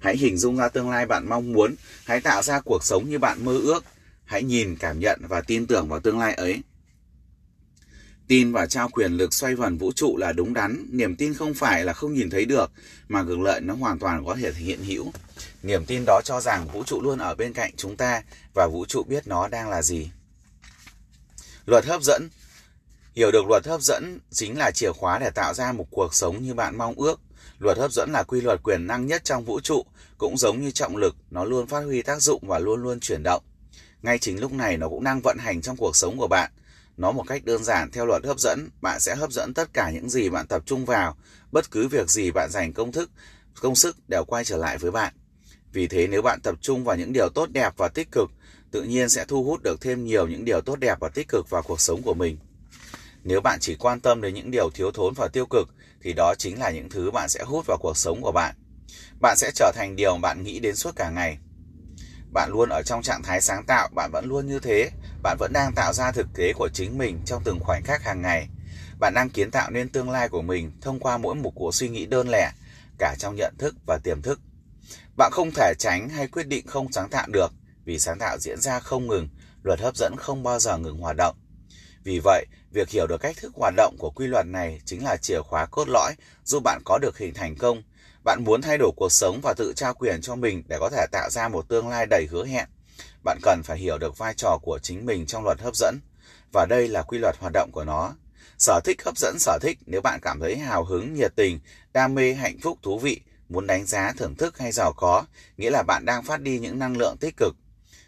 Hãy 0.00 0.16
hình 0.16 0.38
dung 0.38 0.56
ra 0.56 0.68
tương 0.68 0.90
lai 0.90 1.06
bạn 1.06 1.28
mong 1.28 1.52
muốn, 1.52 1.74
hãy 2.04 2.20
tạo 2.20 2.42
ra 2.42 2.60
cuộc 2.60 2.84
sống 2.84 3.08
như 3.08 3.18
bạn 3.18 3.44
mơ 3.44 3.60
ước. 3.64 3.84
Hãy 4.24 4.42
nhìn, 4.42 4.76
cảm 4.76 5.00
nhận 5.00 5.20
và 5.28 5.40
tin 5.40 5.66
tưởng 5.66 5.88
vào 5.88 6.00
tương 6.00 6.18
lai 6.18 6.34
ấy. 6.34 6.62
Tin 8.28 8.52
và 8.52 8.66
trao 8.66 8.88
quyền 8.88 9.12
lực 9.12 9.34
xoay 9.34 9.54
vần 9.54 9.78
vũ 9.78 9.92
trụ 9.92 10.16
là 10.16 10.32
đúng 10.32 10.54
đắn, 10.54 10.86
niềm 10.90 11.16
tin 11.16 11.34
không 11.34 11.54
phải 11.54 11.84
là 11.84 11.92
không 11.92 12.14
nhìn 12.14 12.30
thấy 12.30 12.44
được, 12.44 12.70
mà 13.08 13.22
ngược 13.22 13.38
lại 13.38 13.60
nó 13.60 13.74
hoàn 13.74 13.98
toàn 13.98 14.24
có 14.26 14.36
thể 14.40 14.52
hiện 14.52 14.84
hữu. 14.84 15.12
Niềm 15.62 15.84
tin 15.86 16.04
đó 16.06 16.20
cho 16.24 16.40
rằng 16.40 16.68
vũ 16.72 16.84
trụ 16.84 17.00
luôn 17.02 17.18
ở 17.18 17.34
bên 17.34 17.52
cạnh 17.52 17.72
chúng 17.76 17.96
ta 17.96 18.22
và 18.54 18.66
vũ 18.66 18.86
trụ 18.86 19.02
biết 19.02 19.26
nó 19.26 19.48
đang 19.48 19.68
là 19.68 19.82
gì. 19.82 20.10
Luật 21.66 21.84
hấp 21.84 22.02
dẫn 22.02 22.28
Hiểu 23.14 23.30
được 23.30 23.46
luật 23.48 23.66
hấp 23.66 23.80
dẫn 23.80 24.18
chính 24.30 24.58
là 24.58 24.70
chìa 24.70 24.92
khóa 24.92 25.18
để 25.18 25.30
tạo 25.30 25.54
ra 25.54 25.72
một 25.72 25.86
cuộc 25.90 26.14
sống 26.14 26.42
như 26.42 26.54
bạn 26.54 26.78
mong 26.78 26.94
ước. 26.94 27.20
Luật 27.58 27.78
hấp 27.78 27.92
dẫn 27.92 28.10
là 28.12 28.22
quy 28.22 28.40
luật 28.40 28.62
quyền 28.62 28.86
năng 28.86 29.06
nhất 29.06 29.24
trong 29.24 29.44
vũ 29.44 29.60
trụ, 29.60 29.84
cũng 30.18 30.38
giống 30.38 30.60
như 30.60 30.70
trọng 30.70 30.96
lực, 30.96 31.16
nó 31.30 31.44
luôn 31.44 31.66
phát 31.66 31.80
huy 31.80 32.02
tác 32.02 32.22
dụng 32.22 32.42
và 32.46 32.58
luôn 32.58 32.82
luôn 32.82 33.00
chuyển 33.00 33.22
động. 33.22 33.42
Ngay 34.02 34.18
chính 34.18 34.40
lúc 34.40 34.52
này 34.52 34.76
nó 34.76 34.88
cũng 34.88 35.04
đang 35.04 35.20
vận 35.20 35.38
hành 35.38 35.62
trong 35.62 35.76
cuộc 35.76 35.96
sống 35.96 36.18
của 36.18 36.28
bạn. 36.28 36.50
Nó 36.96 37.12
một 37.12 37.24
cách 37.26 37.44
đơn 37.44 37.64
giản 37.64 37.90
theo 37.90 38.06
luật 38.06 38.24
hấp 38.24 38.38
dẫn, 38.38 38.68
bạn 38.80 39.00
sẽ 39.00 39.14
hấp 39.14 39.32
dẫn 39.32 39.54
tất 39.54 39.72
cả 39.72 39.90
những 39.90 40.08
gì 40.08 40.28
bạn 40.28 40.46
tập 40.46 40.62
trung 40.66 40.84
vào, 40.84 41.16
bất 41.52 41.70
cứ 41.70 41.88
việc 41.88 42.10
gì 42.10 42.30
bạn 42.30 42.50
dành 42.50 42.72
công 42.72 42.92
thức, 42.92 43.10
công 43.60 43.76
sức 43.76 43.96
đều 44.08 44.24
quay 44.24 44.44
trở 44.44 44.56
lại 44.56 44.78
với 44.78 44.90
bạn. 44.90 45.14
Vì 45.72 45.86
thế 45.86 46.06
nếu 46.06 46.22
bạn 46.22 46.40
tập 46.40 46.54
trung 46.60 46.84
vào 46.84 46.96
những 46.96 47.12
điều 47.12 47.28
tốt 47.28 47.50
đẹp 47.50 47.72
và 47.76 47.88
tích 47.88 48.08
cực, 48.12 48.30
tự 48.74 48.82
nhiên 48.82 49.08
sẽ 49.08 49.24
thu 49.24 49.44
hút 49.44 49.62
được 49.62 49.80
thêm 49.80 50.04
nhiều 50.04 50.26
những 50.26 50.44
điều 50.44 50.60
tốt 50.60 50.76
đẹp 50.76 51.00
và 51.00 51.08
tích 51.08 51.28
cực 51.28 51.50
vào 51.50 51.62
cuộc 51.62 51.80
sống 51.80 52.02
của 52.02 52.14
mình. 52.14 52.38
Nếu 53.24 53.40
bạn 53.40 53.58
chỉ 53.60 53.76
quan 53.76 54.00
tâm 54.00 54.20
đến 54.20 54.34
những 54.34 54.50
điều 54.50 54.70
thiếu 54.70 54.90
thốn 54.90 55.14
và 55.14 55.28
tiêu 55.28 55.46
cực, 55.46 55.68
thì 56.02 56.12
đó 56.12 56.34
chính 56.38 56.58
là 56.58 56.70
những 56.70 56.88
thứ 56.88 57.10
bạn 57.10 57.28
sẽ 57.28 57.44
hút 57.44 57.66
vào 57.66 57.78
cuộc 57.80 57.96
sống 57.96 58.22
của 58.22 58.32
bạn. 58.32 58.54
Bạn 59.20 59.36
sẽ 59.36 59.50
trở 59.54 59.72
thành 59.74 59.96
điều 59.96 60.16
bạn 60.16 60.42
nghĩ 60.42 60.58
đến 60.58 60.76
suốt 60.76 60.96
cả 60.96 61.10
ngày. 61.10 61.38
Bạn 62.32 62.50
luôn 62.52 62.68
ở 62.68 62.82
trong 62.82 63.02
trạng 63.02 63.22
thái 63.22 63.40
sáng 63.40 63.64
tạo, 63.66 63.88
bạn 63.94 64.10
vẫn 64.12 64.24
luôn 64.28 64.46
như 64.46 64.58
thế. 64.58 64.90
Bạn 65.22 65.36
vẫn 65.40 65.52
đang 65.52 65.72
tạo 65.74 65.92
ra 65.92 66.12
thực 66.12 66.26
tế 66.34 66.52
của 66.52 66.68
chính 66.68 66.98
mình 66.98 67.20
trong 67.26 67.42
từng 67.44 67.60
khoảnh 67.60 67.82
khắc 67.84 68.02
hàng 68.02 68.22
ngày. 68.22 68.48
Bạn 69.00 69.14
đang 69.14 69.30
kiến 69.30 69.50
tạo 69.50 69.70
nên 69.70 69.88
tương 69.88 70.10
lai 70.10 70.28
của 70.28 70.42
mình 70.42 70.72
thông 70.80 71.00
qua 71.00 71.18
mỗi 71.18 71.34
một 71.34 71.52
cuộc 71.54 71.74
suy 71.74 71.88
nghĩ 71.88 72.06
đơn 72.06 72.28
lẻ, 72.28 72.52
cả 72.98 73.14
trong 73.18 73.36
nhận 73.36 73.54
thức 73.58 73.74
và 73.86 73.98
tiềm 73.98 74.22
thức. 74.22 74.40
Bạn 75.16 75.32
không 75.32 75.50
thể 75.54 75.74
tránh 75.78 76.08
hay 76.08 76.28
quyết 76.28 76.46
định 76.46 76.66
không 76.66 76.92
sáng 76.92 77.08
tạo 77.08 77.26
được, 77.28 77.52
vì 77.84 77.98
sáng 77.98 78.18
tạo 78.18 78.38
diễn 78.38 78.60
ra 78.60 78.80
không 78.80 79.06
ngừng, 79.06 79.28
luật 79.62 79.80
hấp 79.80 79.96
dẫn 79.96 80.14
không 80.16 80.42
bao 80.42 80.58
giờ 80.58 80.78
ngừng 80.78 80.98
hoạt 80.98 81.16
động. 81.16 81.36
Vì 82.04 82.20
vậy, 82.24 82.46
việc 82.70 82.88
hiểu 82.88 83.06
được 83.06 83.20
cách 83.20 83.36
thức 83.36 83.52
hoạt 83.54 83.74
động 83.76 83.96
của 83.98 84.10
quy 84.10 84.26
luật 84.26 84.46
này 84.46 84.80
chính 84.84 85.04
là 85.04 85.16
chìa 85.16 85.40
khóa 85.40 85.66
cốt 85.66 85.88
lõi 85.88 86.14
giúp 86.44 86.62
bạn 86.64 86.82
có 86.84 86.98
được 86.98 87.18
hình 87.18 87.34
thành 87.34 87.56
công. 87.56 87.82
Bạn 88.24 88.44
muốn 88.44 88.62
thay 88.62 88.78
đổi 88.78 88.90
cuộc 88.96 89.12
sống 89.12 89.40
và 89.42 89.54
tự 89.56 89.72
trao 89.76 89.94
quyền 89.94 90.20
cho 90.20 90.36
mình 90.36 90.62
để 90.66 90.76
có 90.80 90.90
thể 90.90 91.06
tạo 91.12 91.30
ra 91.30 91.48
một 91.48 91.68
tương 91.68 91.88
lai 91.88 92.06
đầy 92.06 92.26
hứa 92.30 92.46
hẹn. 92.46 92.68
Bạn 93.24 93.38
cần 93.42 93.62
phải 93.64 93.78
hiểu 93.78 93.98
được 93.98 94.18
vai 94.18 94.34
trò 94.34 94.58
của 94.62 94.78
chính 94.78 95.06
mình 95.06 95.26
trong 95.26 95.44
luật 95.44 95.60
hấp 95.60 95.76
dẫn. 95.76 95.98
Và 96.52 96.66
đây 96.66 96.88
là 96.88 97.02
quy 97.02 97.18
luật 97.18 97.36
hoạt 97.38 97.52
động 97.52 97.70
của 97.72 97.84
nó. 97.84 98.14
Sở 98.58 98.80
thích 98.84 99.04
hấp 99.04 99.18
dẫn 99.18 99.38
sở 99.38 99.58
thích 99.62 99.78
nếu 99.86 100.00
bạn 100.00 100.20
cảm 100.22 100.40
thấy 100.40 100.56
hào 100.56 100.84
hứng, 100.84 101.14
nhiệt 101.14 101.36
tình, 101.36 101.60
đam 101.92 102.14
mê, 102.14 102.34
hạnh 102.34 102.58
phúc, 102.62 102.78
thú 102.82 102.98
vị, 102.98 103.20
muốn 103.48 103.66
đánh 103.66 103.86
giá, 103.86 104.12
thưởng 104.16 104.34
thức 104.34 104.58
hay 104.58 104.72
giàu 104.72 104.92
có, 104.96 105.24
nghĩa 105.56 105.70
là 105.70 105.82
bạn 105.82 106.04
đang 106.04 106.22
phát 106.22 106.40
đi 106.40 106.58
những 106.58 106.78
năng 106.78 106.96
lượng 106.96 107.16
tích 107.20 107.36
cực. 107.36 107.56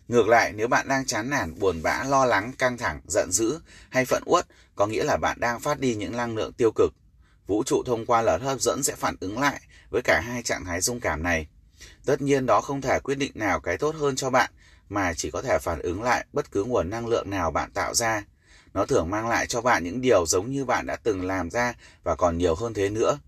Ngược 0.08 0.28
lại, 0.28 0.52
nếu 0.52 0.68
bạn 0.68 0.88
đang 0.88 1.06
chán 1.06 1.30
nản, 1.30 1.58
buồn 1.58 1.82
bã, 1.82 2.04
lo 2.04 2.24
lắng, 2.24 2.52
căng 2.58 2.78
thẳng, 2.78 3.00
giận 3.08 3.32
dữ 3.32 3.60
hay 3.88 4.04
phận 4.04 4.22
uất, 4.26 4.46
có 4.74 4.86
nghĩa 4.86 5.04
là 5.04 5.16
bạn 5.16 5.40
đang 5.40 5.60
phát 5.60 5.80
đi 5.80 5.94
những 5.94 6.16
năng 6.16 6.36
lượng 6.36 6.52
tiêu 6.52 6.72
cực. 6.74 6.94
Vũ 7.46 7.62
trụ 7.66 7.82
thông 7.86 8.06
qua 8.06 8.22
luật 8.22 8.40
hấp 8.40 8.60
dẫn 8.60 8.82
sẽ 8.82 8.94
phản 8.96 9.16
ứng 9.20 9.38
lại 9.38 9.60
với 9.90 10.02
cả 10.02 10.20
hai 10.20 10.42
trạng 10.42 10.64
thái 10.64 10.80
dung 10.80 11.00
cảm 11.00 11.22
này. 11.22 11.46
Tất 12.04 12.22
nhiên 12.22 12.46
đó 12.46 12.60
không 12.60 12.80
thể 12.80 12.98
quyết 13.00 13.14
định 13.14 13.32
nào 13.34 13.60
cái 13.60 13.78
tốt 13.78 13.94
hơn 13.98 14.16
cho 14.16 14.30
bạn, 14.30 14.50
mà 14.88 15.14
chỉ 15.14 15.30
có 15.30 15.42
thể 15.42 15.58
phản 15.58 15.80
ứng 15.80 16.02
lại 16.02 16.26
bất 16.32 16.50
cứ 16.50 16.64
nguồn 16.64 16.90
năng 16.90 17.06
lượng 17.06 17.30
nào 17.30 17.50
bạn 17.50 17.70
tạo 17.72 17.94
ra. 17.94 18.24
Nó 18.74 18.86
thường 18.86 19.10
mang 19.10 19.28
lại 19.28 19.46
cho 19.46 19.60
bạn 19.60 19.84
những 19.84 20.00
điều 20.00 20.26
giống 20.26 20.50
như 20.50 20.64
bạn 20.64 20.86
đã 20.86 20.96
từng 20.96 21.26
làm 21.26 21.50
ra 21.50 21.74
và 22.04 22.16
còn 22.16 22.38
nhiều 22.38 22.54
hơn 22.54 22.74
thế 22.74 22.90
nữa. 22.90 23.18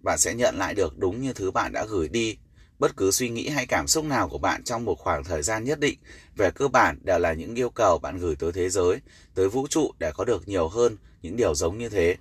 Bạn 0.00 0.18
sẽ 0.18 0.34
nhận 0.34 0.58
lại 0.58 0.74
được 0.74 0.98
đúng 0.98 1.20
như 1.20 1.32
thứ 1.32 1.50
bạn 1.50 1.72
đã 1.72 1.84
gửi 1.84 2.08
đi 2.08 2.38
Bất 2.84 2.96
cứ 2.96 3.10
suy 3.10 3.28
nghĩ 3.28 3.48
hay 3.48 3.66
cảm 3.66 3.88
xúc 3.88 4.04
nào 4.04 4.28
của 4.28 4.38
bạn 4.38 4.64
trong 4.64 4.84
một 4.84 4.98
khoảng 4.98 5.24
thời 5.24 5.42
gian 5.42 5.64
nhất 5.64 5.80
định 5.80 5.98
về 6.36 6.50
cơ 6.50 6.68
bản 6.68 6.98
đều 7.02 7.18
là 7.18 7.32
những 7.32 7.54
yêu 7.54 7.70
cầu 7.70 7.98
bạn 7.98 8.18
gửi 8.18 8.36
tới 8.36 8.52
thế 8.52 8.68
giới, 8.68 9.00
tới 9.34 9.48
vũ 9.48 9.66
trụ 9.66 9.92
để 9.98 10.12
có 10.14 10.24
được 10.24 10.48
nhiều 10.48 10.68
hơn 10.68 10.96
những 11.22 11.36
điều 11.36 11.54
giống 11.54 11.78
như 11.78 11.88
thế. 11.88 12.16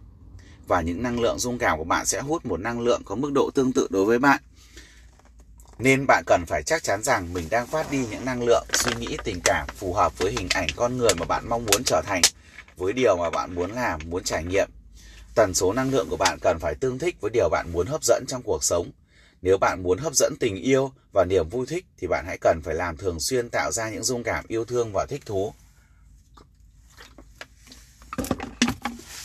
Và 0.68 0.82
những 0.82 1.04
năng 1.04 1.20
lượng 1.20 1.40
dung 1.40 1.58
cảm 1.58 1.78
của 1.78 1.84
bạn 1.84 2.06
sẽ 2.06 2.22
hút 2.22 2.46
một 2.46 2.60
năng 2.60 2.80
lượng 2.80 3.02
có 3.06 3.16
mức 3.16 3.32
độ 3.34 3.50
tương 3.54 3.74
tự 3.74 3.88
đối 3.90 4.06
với 4.06 4.20
bạn. 4.20 4.42
Nên 5.80 6.06
bạn 6.08 6.24
cần 6.28 6.44
phải 6.48 6.64
chắc 6.64 6.84
chắn 6.84 7.04
rằng 7.04 7.34
mình 7.34 7.48
đang 7.50 7.68
phát 7.68 7.92
đi 7.92 8.06
những 8.12 8.26
năng 8.26 8.44
lượng, 8.44 8.66
suy 8.74 8.92
nghĩ, 9.00 9.18
tình 9.24 9.40
cảm 9.44 9.68
phù 9.76 9.94
hợp 9.94 10.18
với 10.18 10.32
hình 10.32 10.48
ảnh 10.50 10.68
con 10.76 10.98
người 10.98 11.14
mà 11.20 11.26
bạn 11.26 11.50
mong 11.50 11.66
muốn 11.66 11.84
trở 11.84 12.02
thành, 12.06 12.22
với 12.78 12.94
điều 12.94 13.18
mà 13.18 13.30
bạn 13.30 13.56
muốn 13.56 13.72
làm, 13.72 14.00
muốn 14.06 14.24
trải 14.24 14.44
nghiệm. 14.44 14.70
Tần 15.36 15.54
số 15.54 15.74
năng 15.74 15.92
lượng 15.92 16.08
của 16.10 16.18
bạn 16.18 16.38
cần 16.42 16.60
phải 16.60 16.76
tương 16.76 17.00
thích 17.00 17.16
với 17.22 17.32
điều 17.34 17.50
bạn 17.50 17.70
muốn 17.74 17.88
hấp 17.88 18.04
dẫn 18.04 18.24
trong 18.28 18.42
cuộc 18.42 18.64
sống 18.64 18.92
nếu 19.44 19.58
bạn 19.58 19.84
muốn 19.84 19.98
hấp 19.98 20.16
dẫn 20.16 20.34
tình 20.40 20.56
yêu 20.56 20.92
và 21.12 21.26
niềm 21.26 21.50
vui 21.50 21.66
thích 21.66 21.86
thì 21.98 22.08
bạn 22.08 22.26
hãy 22.28 22.38
cần 22.42 22.62
phải 22.64 22.76
làm 22.76 22.98
thường 22.98 23.20
xuyên 23.20 23.50
tạo 23.50 23.72
ra 23.72 23.90
những 23.90 24.04
dung 24.04 24.24
cảm 24.24 24.46
yêu 24.48 24.66
thương 24.66 24.92
và 24.94 25.06
thích 25.06 25.22
thú. 25.26 25.54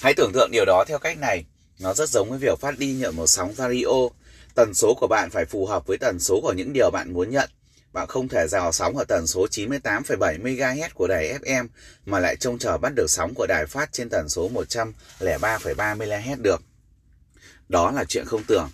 Hãy 0.00 0.14
tưởng 0.16 0.32
tượng 0.34 0.50
điều 0.52 0.64
đó 0.64 0.84
theo 0.88 0.98
cách 0.98 1.18
này. 1.18 1.44
Nó 1.80 1.94
rất 1.94 2.08
giống 2.08 2.30
với 2.30 2.38
việc 2.38 2.60
phát 2.60 2.78
đi 2.78 2.92
nhận 2.92 3.16
một 3.16 3.26
sóng 3.26 3.54
radio. 3.54 4.08
Tần 4.54 4.74
số 4.74 4.94
của 4.94 5.06
bạn 5.06 5.30
phải 5.30 5.44
phù 5.44 5.66
hợp 5.66 5.86
với 5.86 5.98
tần 5.98 6.18
số 6.20 6.40
của 6.42 6.52
những 6.52 6.72
điều 6.72 6.90
bạn 6.90 7.12
muốn 7.12 7.30
nhận. 7.30 7.50
Bạn 7.92 8.06
không 8.08 8.28
thể 8.28 8.46
rào 8.48 8.72
sóng 8.72 8.96
ở 8.96 9.04
tần 9.04 9.26
số 9.26 9.46
98,7 9.50 10.42
MHz 10.42 10.88
của 10.94 11.06
đài 11.06 11.38
FM 11.38 11.68
mà 12.06 12.20
lại 12.20 12.36
trông 12.36 12.58
chờ 12.58 12.78
bắt 12.78 12.92
được 12.94 13.10
sóng 13.10 13.34
của 13.34 13.46
đài 13.46 13.66
phát 13.66 13.92
trên 13.92 14.08
tần 14.08 14.28
số 14.28 14.50
103,3 14.50 15.96
MHz 15.96 16.42
được. 16.42 16.62
Đó 17.68 17.90
là 17.90 18.04
chuyện 18.04 18.24
không 18.26 18.42
tưởng. 18.44 18.68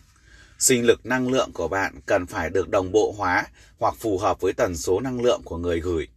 Sinh 0.58 0.86
lực 0.86 1.06
năng 1.06 1.28
lượng 1.28 1.50
của 1.52 1.68
bạn 1.68 2.00
cần 2.06 2.26
phải 2.26 2.50
được 2.50 2.68
đồng 2.68 2.92
bộ 2.92 3.14
hóa 3.18 3.46
hoặc 3.78 3.94
phù 3.98 4.18
hợp 4.18 4.40
với 4.40 4.52
tần 4.52 4.76
số 4.76 5.00
năng 5.00 5.20
lượng 5.20 5.42
của 5.44 5.56
người 5.56 5.80
gửi. 5.80 6.08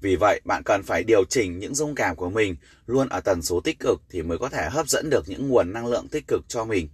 Vì 0.00 0.16
vậy, 0.16 0.40
bạn 0.44 0.62
cần 0.64 0.82
phải 0.82 1.04
điều 1.04 1.24
chỉnh 1.24 1.58
những 1.58 1.74
dung 1.74 1.94
cảm 1.94 2.16
của 2.16 2.30
mình 2.30 2.56
luôn 2.86 3.08
ở 3.08 3.20
tần 3.20 3.42
số 3.42 3.60
tích 3.60 3.78
cực 3.80 4.02
thì 4.10 4.22
mới 4.22 4.38
có 4.38 4.48
thể 4.48 4.68
hấp 4.70 4.88
dẫn 4.88 5.10
được 5.10 5.28
những 5.28 5.48
nguồn 5.48 5.72
năng 5.72 5.86
lượng 5.86 6.08
tích 6.08 6.26
cực 6.26 6.44
cho 6.48 6.64
mình. 6.64 6.88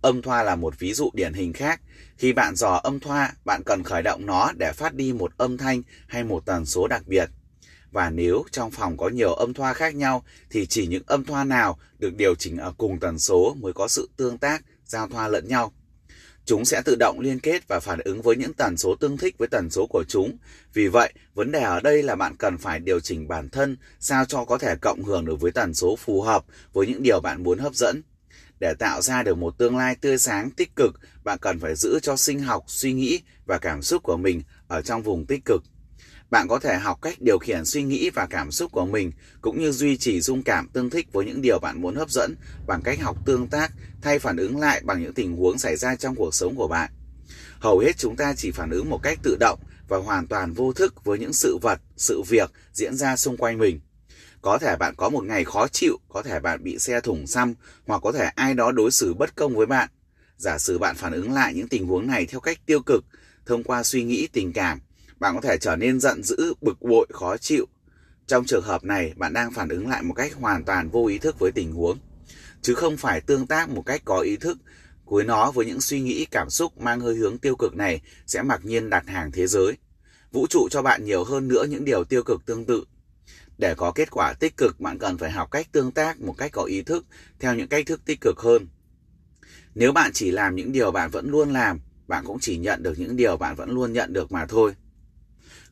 Âm 0.00 0.22
thoa 0.22 0.42
là 0.42 0.56
một 0.56 0.78
ví 0.78 0.94
dụ 0.94 1.10
điển 1.14 1.32
hình 1.32 1.52
khác. 1.52 1.80
Khi 2.16 2.32
bạn 2.32 2.56
dò 2.56 2.80
âm 2.82 3.00
thoa, 3.00 3.32
bạn 3.44 3.62
cần 3.66 3.82
khởi 3.82 4.02
động 4.02 4.26
nó 4.26 4.52
để 4.56 4.72
phát 4.72 4.94
đi 4.94 5.12
một 5.12 5.32
âm 5.36 5.58
thanh 5.58 5.82
hay 6.06 6.24
một 6.24 6.46
tần 6.46 6.66
số 6.66 6.88
đặc 6.88 7.02
biệt. 7.06 7.30
Và 7.90 8.10
nếu 8.10 8.44
trong 8.50 8.70
phòng 8.70 8.96
có 8.96 9.08
nhiều 9.08 9.34
âm 9.34 9.54
thoa 9.54 9.74
khác 9.74 9.94
nhau 9.94 10.24
thì 10.50 10.66
chỉ 10.66 10.86
những 10.86 11.02
âm 11.06 11.24
thoa 11.24 11.44
nào 11.44 11.78
được 11.98 12.14
điều 12.16 12.34
chỉnh 12.34 12.56
ở 12.56 12.72
cùng 12.78 13.00
tần 13.00 13.18
số 13.18 13.56
mới 13.60 13.72
có 13.72 13.88
sự 13.88 14.10
tương 14.16 14.38
tác, 14.38 14.64
giao 14.84 15.08
thoa 15.08 15.28
lẫn 15.28 15.48
nhau. 15.48 15.72
Chúng 16.48 16.64
sẽ 16.64 16.82
tự 16.84 16.96
động 16.96 17.20
liên 17.20 17.40
kết 17.40 17.68
và 17.68 17.80
phản 17.80 18.00
ứng 18.04 18.22
với 18.22 18.36
những 18.36 18.52
tần 18.52 18.76
số 18.76 18.94
tương 18.94 19.16
thích 19.16 19.34
với 19.38 19.48
tần 19.48 19.70
số 19.70 19.86
của 19.86 20.04
chúng. 20.08 20.38
Vì 20.74 20.88
vậy, 20.88 21.12
vấn 21.34 21.52
đề 21.52 21.60
ở 21.60 21.80
đây 21.80 22.02
là 22.02 22.16
bạn 22.16 22.36
cần 22.36 22.58
phải 22.58 22.80
điều 22.80 23.00
chỉnh 23.00 23.28
bản 23.28 23.48
thân 23.48 23.76
sao 24.00 24.24
cho 24.24 24.44
có 24.44 24.58
thể 24.58 24.74
cộng 24.80 25.04
hưởng 25.04 25.24
được 25.24 25.40
với 25.40 25.52
tần 25.52 25.74
số 25.74 25.96
phù 25.96 26.22
hợp 26.22 26.44
với 26.72 26.86
những 26.86 27.02
điều 27.02 27.20
bạn 27.20 27.42
muốn 27.42 27.58
hấp 27.58 27.74
dẫn. 27.74 28.02
Để 28.60 28.74
tạo 28.78 29.02
ra 29.02 29.22
được 29.22 29.38
một 29.38 29.58
tương 29.58 29.76
lai 29.76 29.96
tươi 30.00 30.18
sáng, 30.18 30.50
tích 30.50 30.76
cực, 30.76 31.00
bạn 31.24 31.38
cần 31.40 31.58
phải 31.60 31.74
giữ 31.76 31.98
cho 32.02 32.16
sinh 32.16 32.40
học, 32.40 32.64
suy 32.66 32.92
nghĩ 32.92 33.20
và 33.46 33.58
cảm 33.58 33.82
xúc 33.82 34.02
của 34.02 34.16
mình 34.16 34.42
ở 34.68 34.82
trong 34.82 35.02
vùng 35.02 35.26
tích 35.26 35.44
cực. 35.44 35.62
Bạn 36.30 36.48
có 36.48 36.58
thể 36.58 36.76
học 36.76 36.98
cách 37.02 37.16
điều 37.20 37.38
khiển 37.38 37.64
suy 37.64 37.82
nghĩ 37.82 38.10
và 38.10 38.26
cảm 38.26 38.50
xúc 38.50 38.72
của 38.72 38.86
mình 38.86 39.12
cũng 39.40 39.60
như 39.60 39.72
duy 39.72 39.96
trì 39.96 40.20
dung 40.20 40.42
cảm 40.42 40.68
tương 40.72 40.90
thích 40.90 41.12
với 41.12 41.24
những 41.26 41.42
điều 41.42 41.58
bạn 41.58 41.80
muốn 41.80 41.94
hấp 41.94 42.10
dẫn 42.10 42.34
bằng 42.66 42.82
cách 42.82 43.00
học 43.00 43.16
tương 43.26 43.46
tác 43.46 43.72
thay 44.02 44.18
phản 44.18 44.36
ứng 44.36 44.60
lại 44.60 44.80
bằng 44.84 45.02
những 45.02 45.14
tình 45.14 45.36
huống 45.36 45.58
xảy 45.58 45.76
ra 45.76 45.96
trong 45.96 46.14
cuộc 46.14 46.34
sống 46.34 46.54
của 46.56 46.68
bạn. 46.68 46.90
Hầu 47.60 47.78
hết 47.78 47.92
chúng 47.98 48.16
ta 48.16 48.34
chỉ 48.36 48.50
phản 48.50 48.70
ứng 48.70 48.90
một 48.90 49.00
cách 49.02 49.18
tự 49.22 49.36
động 49.40 49.60
và 49.88 49.98
hoàn 49.98 50.26
toàn 50.26 50.52
vô 50.52 50.72
thức 50.72 51.04
với 51.04 51.18
những 51.18 51.32
sự 51.32 51.58
vật, 51.62 51.80
sự 51.96 52.22
việc 52.28 52.50
diễn 52.72 52.96
ra 52.96 53.16
xung 53.16 53.36
quanh 53.36 53.58
mình. 53.58 53.80
Có 54.42 54.58
thể 54.58 54.76
bạn 54.76 54.94
có 54.96 55.08
một 55.08 55.24
ngày 55.24 55.44
khó 55.44 55.68
chịu, 55.68 55.98
có 56.08 56.22
thể 56.22 56.40
bạn 56.40 56.64
bị 56.64 56.78
xe 56.78 57.00
thủng 57.00 57.26
xăm, 57.26 57.54
hoặc 57.86 58.02
có 58.02 58.12
thể 58.12 58.24
ai 58.34 58.54
đó 58.54 58.72
đối 58.72 58.90
xử 58.90 59.14
bất 59.14 59.36
công 59.36 59.54
với 59.54 59.66
bạn. 59.66 59.88
Giả 60.36 60.58
sử 60.58 60.78
bạn 60.78 60.96
phản 60.96 61.12
ứng 61.12 61.32
lại 61.32 61.54
những 61.54 61.68
tình 61.68 61.86
huống 61.86 62.06
này 62.06 62.26
theo 62.26 62.40
cách 62.40 62.58
tiêu 62.66 62.80
cực, 62.80 63.04
thông 63.46 63.62
qua 63.62 63.82
suy 63.82 64.04
nghĩ 64.04 64.28
tình 64.32 64.52
cảm, 64.52 64.80
bạn 65.20 65.34
có 65.34 65.40
thể 65.40 65.56
trở 65.60 65.76
nên 65.76 66.00
giận 66.00 66.22
dữ, 66.22 66.54
bực 66.60 66.82
bội, 66.82 67.06
khó 67.12 67.36
chịu. 67.36 67.66
Trong 68.26 68.44
trường 68.44 68.64
hợp 68.64 68.84
này, 68.84 69.12
bạn 69.16 69.32
đang 69.32 69.52
phản 69.52 69.68
ứng 69.68 69.88
lại 69.88 70.02
một 70.02 70.14
cách 70.14 70.34
hoàn 70.34 70.64
toàn 70.64 70.88
vô 70.88 71.06
ý 71.06 71.18
thức 71.18 71.38
với 71.38 71.52
tình 71.52 71.72
huống, 71.72 71.98
chứ 72.62 72.74
không 72.74 72.96
phải 72.96 73.20
tương 73.20 73.46
tác 73.46 73.68
một 73.68 73.82
cách 73.86 74.02
có 74.04 74.20
ý 74.20 74.36
thức 74.36 74.58
cuối 75.08 75.24
nó 75.24 75.50
với 75.50 75.66
những 75.66 75.80
suy 75.80 76.00
nghĩ 76.00 76.24
cảm 76.24 76.50
xúc 76.50 76.78
mang 76.80 77.00
hơi 77.00 77.14
hướng 77.14 77.38
tiêu 77.38 77.56
cực 77.56 77.76
này 77.76 78.00
sẽ 78.26 78.42
mặc 78.42 78.60
nhiên 78.64 78.90
đặt 78.90 79.06
hàng 79.06 79.32
thế 79.32 79.46
giới. 79.46 79.76
Vũ 80.32 80.46
trụ 80.46 80.68
cho 80.70 80.82
bạn 80.82 81.04
nhiều 81.04 81.24
hơn 81.24 81.48
nữa 81.48 81.64
những 81.68 81.84
điều 81.84 82.04
tiêu 82.04 82.22
cực 82.22 82.46
tương 82.46 82.64
tự. 82.64 82.84
Để 83.58 83.74
có 83.74 83.92
kết 83.92 84.10
quả 84.10 84.32
tích 84.32 84.56
cực, 84.56 84.80
bạn 84.80 84.98
cần 84.98 85.18
phải 85.18 85.30
học 85.30 85.50
cách 85.50 85.72
tương 85.72 85.92
tác 85.92 86.20
một 86.20 86.34
cách 86.38 86.52
có 86.52 86.62
ý 86.62 86.82
thức 86.82 87.04
theo 87.40 87.54
những 87.54 87.68
cách 87.68 87.86
thức 87.86 88.00
tích 88.04 88.20
cực 88.20 88.38
hơn. 88.38 88.66
Nếu 89.74 89.92
bạn 89.92 90.10
chỉ 90.14 90.30
làm 90.30 90.54
những 90.54 90.72
điều 90.72 90.90
bạn 90.90 91.10
vẫn 91.10 91.30
luôn 91.30 91.52
làm, 91.52 91.80
bạn 92.06 92.24
cũng 92.26 92.38
chỉ 92.40 92.58
nhận 92.58 92.82
được 92.82 92.98
những 92.98 93.16
điều 93.16 93.36
bạn 93.36 93.56
vẫn 93.56 93.70
luôn 93.70 93.92
nhận 93.92 94.12
được 94.12 94.32
mà 94.32 94.46
thôi. 94.46 94.74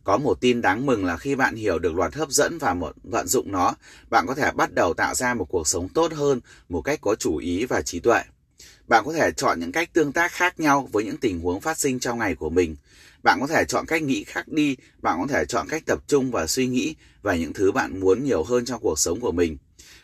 Có 0.07 0.19
một 0.19 0.41
tin 0.41 0.61
đáng 0.61 0.87
mừng 0.87 1.05
là 1.05 1.17
khi 1.17 1.35
bạn 1.35 1.55
hiểu 1.55 1.79
được 1.79 1.95
luật 1.95 2.15
hấp 2.15 2.31
dẫn 2.31 2.59
và 2.59 2.75
một 2.75 2.95
vận 3.03 3.27
dụng 3.27 3.53
nó, 3.53 3.75
bạn 4.11 4.25
có 4.29 4.35
thể 4.35 4.51
bắt 4.53 4.75
đầu 4.75 4.95
tạo 4.95 5.15
ra 5.15 5.35
một 5.35 5.45
cuộc 5.45 5.69
sống 5.69 5.89
tốt 5.89 6.13
hơn 6.13 6.41
một 6.69 6.83
cách 6.83 7.01
có 7.03 7.15
chủ 7.15 7.37
ý 7.37 7.65
và 7.65 7.83
trí 7.83 8.01
tuệ. 8.01 8.21
Bạn 8.89 9.05
có 9.07 9.13
thể 9.13 9.31
chọn 9.37 9.61
những 9.61 9.73
cách 9.73 9.93
tương 9.93 10.13
tác 10.13 10.33
khác 10.33 10.61
nhau 10.61 10.89
với 10.93 11.05
những 11.05 11.17
tình 11.17 11.41
huống 11.41 11.61
phát 11.61 11.79
sinh 11.79 11.99
trong 11.99 12.19
ngày 12.19 12.35
của 12.35 12.51
mình. 12.51 12.77
Bạn 13.23 13.39
có 13.41 13.47
thể 13.47 13.65
chọn 13.69 13.87
cách 13.87 14.03
nghĩ 14.03 14.25
khác 14.25 14.49
đi, 14.49 14.77
bạn 15.03 15.19
có 15.21 15.27
thể 15.27 15.45
chọn 15.45 15.67
cách 15.69 15.83
tập 15.87 15.99
trung 16.07 16.31
và 16.31 16.47
suy 16.47 16.67
nghĩ 16.67 16.95
về 17.23 17.39
những 17.39 17.53
thứ 17.53 17.73
bạn 17.73 18.01
muốn 18.01 18.25
nhiều 18.25 18.45
hơn 18.45 18.65
trong 18.65 18.81
cuộc 18.81 18.99
sống 18.99 19.21
của 19.21 19.33
mình. 19.33 19.57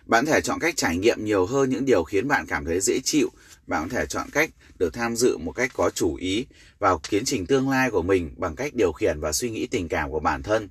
Bạn 0.06 0.26
có 0.26 0.32
thể 0.32 0.40
chọn 0.40 0.60
cách 0.60 0.76
trải 0.76 0.96
nghiệm 0.96 1.24
nhiều 1.24 1.46
hơn 1.46 1.70
những 1.70 1.84
điều 1.84 2.04
khiến 2.04 2.28
bạn 2.28 2.46
cảm 2.46 2.64
thấy 2.64 2.80
dễ 2.80 3.00
chịu. 3.04 3.28
Bạn 3.72 3.88
có 3.88 3.96
thể 3.96 4.06
chọn 4.06 4.30
cách 4.32 4.50
được 4.78 4.94
tham 4.94 5.16
dự 5.16 5.38
một 5.38 5.52
cách 5.52 5.70
có 5.74 5.90
chủ 5.94 6.14
ý 6.14 6.46
vào 6.78 7.00
tiến 7.10 7.24
trình 7.24 7.46
tương 7.46 7.68
lai 7.68 7.90
của 7.90 8.02
mình 8.02 8.34
bằng 8.36 8.56
cách 8.56 8.74
điều 8.74 8.92
khiển 8.92 9.20
và 9.20 9.32
suy 9.32 9.50
nghĩ 9.50 9.66
tình 9.66 9.88
cảm 9.88 10.10
của 10.10 10.20
bản 10.20 10.42
thân. 10.42 10.68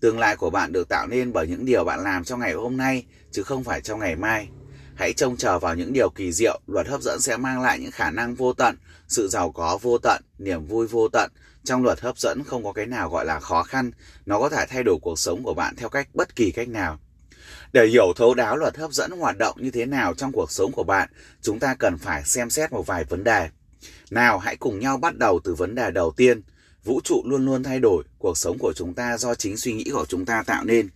Tương 0.00 0.18
lai 0.18 0.36
của 0.36 0.50
bạn 0.50 0.72
được 0.72 0.88
tạo 0.88 1.06
nên 1.06 1.32
bởi 1.32 1.46
những 1.46 1.64
điều 1.64 1.84
bạn 1.84 2.04
làm 2.04 2.24
trong 2.24 2.40
ngày 2.40 2.52
hôm 2.52 2.76
nay, 2.76 3.04
chứ 3.32 3.42
không 3.42 3.64
phải 3.64 3.80
trong 3.80 4.00
ngày 4.00 4.16
mai. 4.16 4.48
Hãy 4.94 5.12
trông 5.12 5.36
chờ 5.36 5.58
vào 5.58 5.74
những 5.74 5.92
điều 5.92 6.10
kỳ 6.10 6.32
diệu, 6.32 6.60
luật 6.66 6.86
hấp 6.86 7.02
dẫn 7.02 7.20
sẽ 7.20 7.36
mang 7.36 7.62
lại 7.62 7.78
những 7.78 7.90
khả 7.90 8.10
năng 8.10 8.34
vô 8.34 8.52
tận, 8.52 8.76
sự 9.08 9.28
giàu 9.28 9.52
có 9.52 9.78
vô 9.82 9.98
tận, 9.98 10.22
niềm 10.38 10.66
vui 10.66 10.86
vô 10.86 11.08
tận. 11.08 11.30
Trong 11.64 11.84
luật 11.84 12.00
hấp 12.00 12.18
dẫn 12.18 12.42
không 12.46 12.64
có 12.64 12.72
cái 12.72 12.86
nào 12.86 13.10
gọi 13.10 13.24
là 13.24 13.40
khó 13.40 13.62
khăn, 13.62 13.90
nó 14.26 14.40
có 14.40 14.48
thể 14.48 14.66
thay 14.68 14.82
đổi 14.82 14.98
cuộc 15.02 15.18
sống 15.18 15.42
của 15.42 15.54
bạn 15.54 15.76
theo 15.76 15.88
cách 15.88 16.08
bất 16.14 16.36
kỳ 16.36 16.50
cách 16.50 16.68
nào. 16.68 16.98
Để 17.76 17.86
hiểu 17.86 18.12
thấu 18.16 18.34
đáo 18.34 18.56
luật 18.56 18.76
hấp 18.76 18.92
dẫn 18.92 19.10
hoạt 19.10 19.38
động 19.38 19.56
như 19.60 19.70
thế 19.70 19.86
nào 19.86 20.14
trong 20.14 20.32
cuộc 20.32 20.50
sống 20.50 20.72
của 20.72 20.84
bạn, 20.84 21.08
chúng 21.42 21.58
ta 21.58 21.74
cần 21.78 21.98
phải 21.98 22.24
xem 22.24 22.50
xét 22.50 22.72
một 22.72 22.86
vài 22.86 23.04
vấn 23.04 23.24
đề. 23.24 23.48
Nào, 24.10 24.38
hãy 24.38 24.56
cùng 24.56 24.78
nhau 24.78 24.96
bắt 24.96 25.16
đầu 25.18 25.40
từ 25.44 25.54
vấn 25.54 25.74
đề 25.74 25.90
đầu 25.90 26.12
tiên. 26.16 26.42
Vũ 26.84 27.00
trụ 27.04 27.22
luôn 27.26 27.46
luôn 27.46 27.62
thay 27.62 27.80
đổi, 27.80 28.04
cuộc 28.18 28.38
sống 28.38 28.58
của 28.58 28.72
chúng 28.76 28.94
ta 28.94 29.18
do 29.18 29.34
chính 29.34 29.56
suy 29.56 29.72
nghĩ 29.72 29.84
của 29.92 30.04
chúng 30.08 30.24
ta 30.24 30.42
tạo 30.46 30.64
nên. 30.64 30.88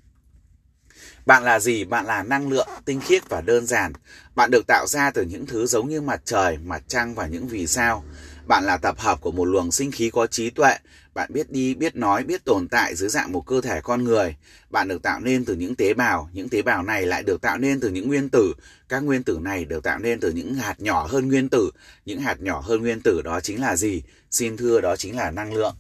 Bạn 1.27 1.45
là 1.45 1.61
gì? 1.61 1.85
Bạn 1.85 2.07
là 2.07 2.23
năng 2.23 2.49
lượng, 2.49 2.69
tinh 2.85 3.01
khiết 3.01 3.29
và 3.29 3.41
đơn 3.41 3.67
giản. 3.67 3.93
Bạn 4.35 4.51
được 4.51 4.67
tạo 4.67 4.87
ra 4.87 5.11
từ 5.11 5.23
những 5.23 5.47
thứ 5.47 5.67
giống 5.67 5.89
như 5.89 6.01
mặt 6.01 6.21
trời, 6.25 6.59
mặt 6.59 6.83
trăng 6.89 7.15
và 7.15 7.27
những 7.27 7.49
vì 7.49 7.67
sao. 7.67 8.05
Bạn 8.47 8.65
là 8.65 8.77
tập 8.77 8.99
hợp 8.99 9.21
của 9.21 9.33
một 9.33 9.45
luồng 9.45 9.73
sinh 9.73 9.91
khí 9.91 10.11
có 10.11 10.27
trí 10.27 10.51
tuệ. 10.51 10.77
Bạn 11.15 11.33
biết 11.33 11.51
đi, 11.51 11.75
biết 11.75 11.97
nói, 11.97 12.25
biết 12.25 12.45
tồn 12.45 12.69
tại 12.69 12.95
dưới 12.95 13.09
dạng 13.09 13.33
một 13.33 13.47
cơ 13.47 13.61
thể 13.61 13.81
con 13.81 14.05
người. 14.05 14.37
Bạn 14.71 14.89
được 14.89 15.03
tạo 15.03 15.21
nên 15.21 15.45
từ 15.45 15.55
những 15.55 15.75
tế 15.75 15.95
bào. 15.95 16.31
Những 16.33 16.49
tế 16.49 16.63
bào 16.63 16.83
này 16.83 17.07
lại 17.07 17.23
được 17.23 17.41
tạo 17.41 17.59
nên 17.59 17.81
từ 17.81 17.89
những 17.89 18.09
nguyên 18.09 18.29
tử. 18.29 18.55
Các 18.89 19.01
nguyên 19.01 19.23
tử 19.23 19.39
này 19.43 19.65
được 19.65 19.83
tạo 19.85 19.99
nên 19.99 20.21
từ 20.21 20.31
những 20.31 20.55
hạt 20.55 20.81
nhỏ 20.81 21.07
hơn 21.11 21.29
nguyên 21.29 21.49
tử. 21.49 21.71
Những 22.05 22.21
hạt 22.21 22.41
nhỏ 22.41 22.61
hơn 22.61 22.81
nguyên 22.81 23.01
tử 23.01 23.23
đó 23.23 23.41
chính 23.41 23.61
là 23.61 23.77
gì? 23.77 24.03
Xin 24.31 24.57
thưa 24.57 24.81
đó 24.81 24.97
chính 24.97 25.17
là 25.17 25.31
năng 25.31 25.55
lượng. 25.55 25.75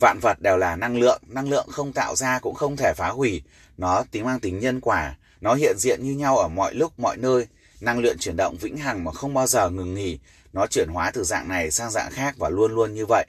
Vạn 0.00 0.18
vật 0.22 0.40
đều 0.40 0.56
là 0.56 0.76
năng 0.76 0.96
lượng. 0.96 1.22
Năng 1.26 1.50
lượng 1.50 1.66
không 1.70 1.92
tạo 1.92 2.16
ra 2.16 2.38
cũng 2.38 2.54
không 2.54 2.76
thể 2.76 2.92
phá 2.96 3.08
hủy. 3.08 3.42
Nó 3.76 4.04
tính 4.10 4.24
mang 4.24 4.40
tính 4.40 4.58
nhân 4.58 4.80
quả. 4.80 5.16
Nó 5.40 5.54
hiện 5.54 5.76
diện 5.78 6.00
như 6.02 6.12
nhau 6.12 6.38
ở 6.38 6.48
mọi 6.48 6.74
lúc, 6.74 6.98
mọi 6.98 7.16
nơi. 7.16 7.46
Năng 7.80 7.98
lượng 7.98 8.18
chuyển 8.18 8.36
động 8.36 8.56
vĩnh 8.60 8.76
hằng 8.76 9.04
mà 9.04 9.12
không 9.12 9.34
bao 9.34 9.46
giờ 9.46 9.70
ngừng 9.70 9.94
nghỉ. 9.94 10.18
Nó 10.52 10.66
chuyển 10.66 10.88
hóa 10.88 11.10
từ 11.10 11.24
dạng 11.24 11.48
này 11.48 11.70
sang 11.70 11.90
dạng 11.90 12.12
khác 12.12 12.34
và 12.38 12.48
luôn 12.48 12.74
luôn 12.74 12.94
như 12.94 13.06
vậy. 13.08 13.26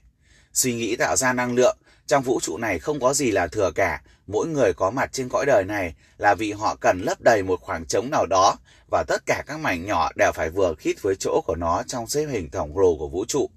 Suy 0.56 0.74
nghĩ 0.74 0.96
tạo 0.96 1.16
ra 1.16 1.34
năng 1.34 1.56
lượng. 1.56 1.78
Trong 2.08 2.24
vũ 2.24 2.40
trụ 2.40 2.58
này 2.58 2.80
không 2.80 3.00
có 3.00 3.14
gì 3.14 3.32
là 3.32 3.48
thừa 3.48 3.72
cả. 3.76 4.02
Mỗi 4.28 4.48
người 4.48 4.74
có 4.74 4.90
mặt 4.92 5.10
trên 5.14 5.30
cõi 5.30 5.46
đời 5.46 5.64
này 5.68 5.94
là 6.18 6.36
vì 6.36 6.52
họ 6.52 6.76
cần 6.76 7.02
lấp 7.02 7.22
đầy 7.22 7.44
một 7.44 7.62
khoảng 7.62 7.86
trống 7.86 8.10
nào 8.12 8.26
đó 8.26 8.56
và 8.92 9.04
tất 9.08 9.26
cả 9.26 9.44
các 9.48 9.60
mảnh 9.60 9.86
nhỏ 9.86 10.10
đều 10.16 10.32
phải 10.32 10.50
vừa 10.50 10.74
khít 10.78 11.02
với 11.02 11.16
chỗ 11.20 11.42
của 11.46 11.56
nó 11.56 11.84
trong 11.88 12.08
xếp 12.08 12.26
hình 12.26 12.50
tổng 12.50 12.78
lồ 12.78 12.96
của 12.96 13.08
vũ 13.08 13.26
trụ. 13.26 13.50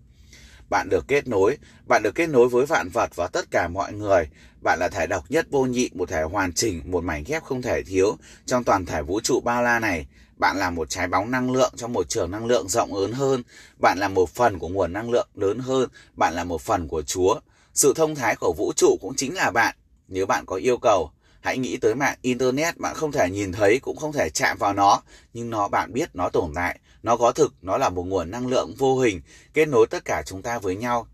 Bạn 0.70 0.88
được 0.88 1.04
kết 1.08 1.28
nối, 1.28 1.56
bạn 1.86 2.02
được 2.02 2.14
kết 2.14 2.28
nối 2.28 2.48
với 2.48 2.66
vạn 2.66 2.88
vật 2.88 3.10
và 3.16 3.28
tất 3.32 3.50
cả 3.50 3.68
mọi 3.68 3.92
người. 3.92 4.28
Bạn 4.62 4.78
là 4.78 4.88
thể 4.88 5.06
độc 5.06 5.24
nhất 5.30 5.46
vô 5.50 5.66
nhị, 5.66 5.90
một 5.94 6.08
thể 6.08 6.22
hoàn 6.22 6.52
chỉnh, 6.52 6.82
một 6.84 7.04
mảnh 7.04 7.24
ghép 7.26 7.44
không 7.44 7.62
thể 7.62 7.82
thiếu 7.82 8.16
trong 8.46 8.64
toàn 8.64 8.86
thể 8.86 9.02
vũ 9.02 9.20
trụ 9.20 9.40
bao 9.40 9.62
la 9.62 9.78
này. 9.78 10.06
Bạn 10.36 10.56
là 10.56 10.70
một 10.70 10.90
trái 10.90 11.08
bóng 11.08 11.30
năng 11.30 11.50
lượng 11.50 11.72
trong 11.76 11.92
một 11.92 12.08
trường 12.08 12.30
năng 12.30 12.46
lượng 12.46 12.68
rộng 12.68 12.94
lớn 12.94 13.12
hơn. 13.12 13.42
Bạn 13.78 13.98
là 13.98 14.08
một 14.08 14.30
phần 14.30 14.58
của 14.58 14.68
nguồn 14.68 14.92
năng 14.92 15.10
lượng 15.10 15.28
lớn 15.34 15.58
hơn. 15.58 15.88
Bạn 16.16 16.34
là 16.34 16.44
một 16.44 16.60
phần 16.60 16.88
của 16.88 17.02
Chúa. 17.02 17.40
Sự 17.74 17.92
thông 17.96 18.14
thái 18.14 18.36
của 18.36 18.54
vũ 18.56 18.72
trụ 18.76 18.98
cũng 19.00 19.14
chính 19.16 19.34
là 19.34 19.50
bạn. 19.50 19.76
Nếu 20.08 20.26
bạn 20.26 20.46
có 20.46 20.56
yêu 20.56 20.78
cầu, 20.78 21.10
hãy 21.40 21.58
nghĩ 21.58 21.76
tới 21.76 21.94
mạng 21.94 22.18
Internet. 22.22 22.76
Bạn 22.76 22.94
không 22.94 23.12
thể 23.12 23.30
nhìn 23.30 23.52
thấy, 23.52 23.80
cũng 23.80 23.96
không 23.96 24.12
thể 24.12 24.30
chạm 24.30 24.58
vào 24.58 24.72
nó. 24.72 25.02
Nhưng 25.32 25.50
nó 25.50 25.68
bạn 25.68 25.92
biết 25.92 26.10
nó 26.14 26.28
tồn 26.28 26.52
tại. 26.54 26.78
Nó 27.02 27.16
có 27.16 27.32
thực, 27.32 27.54
nó 27.62 27.78
là 27.78 27.88
một 27.88 28.02
nguồn 28.02 28.30
năng 28.30 28.46
lượng 28.46 28.74
vô 28.78 28.98
hình, 28.98 29.20
kết 29.54 29.68
nối 29.68 29.86
tất 29.90 30.04
cả 30.04 30.22
chúng 30.26 30.42
ta 30.42 30.58
với 30.58 30.76
nhau. 30.76 31.06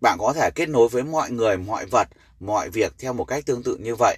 Bạn 0.00 0.18
có 0.20 0.32
thể 0.32 0.50
kết 0.54 0.68
nối 0.68 0.88
với 0.88 1.02
mọi 1.02 1.30
người, 1.30 1.56
mọi 1.56 1.86
vật, 1.86 2.08
mọi 2.40 2.70
việc 2.70 2.94
theo 2.98 3.12
một 3.12 3.24
cách 3.24 3.46
tương 3.46 3.62
tự 3.62 3.76
như 3.76 3.94
vậy. 3.94 4.16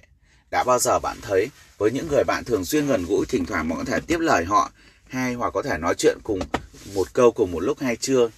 Đã 0.51 0.63
bao 0.63 0.79
giờ 0.79 0.99
bạn 0.99 1.17
thấy 1.21 1.49
với 1.77 1.91
những 1.91 2.07
người 2.07 2.23
bạn 2.23 2.43
thường 2.43 2.65
xuyên 2.65 2.87
gần 2.87 3.05
gũi 3.05 3.25
thỉnh 3.25 3.45
thoảng 3.45 3.69
bạn 3.69 3.77
có 3.77 3.83
thể 3.83 3.99
tiếp 4.07 4.19
lời 4.19 4.45
họ 4.45 4.71
hay 5.07 5.33
hoặc 5.33 5.53
có 5.53 5.61
thể 5.61 5.77
nói 5.77 5.95
chuyện 5.97 6.17
cùng 6.23 6.39
một 6.93 7.13
câu 7.13 7.31
cùng 7.31 7.51
một 7.51 7.59
lúc 7.59 7.79
hay 7.79 7.95
chưa? 7.95 8.29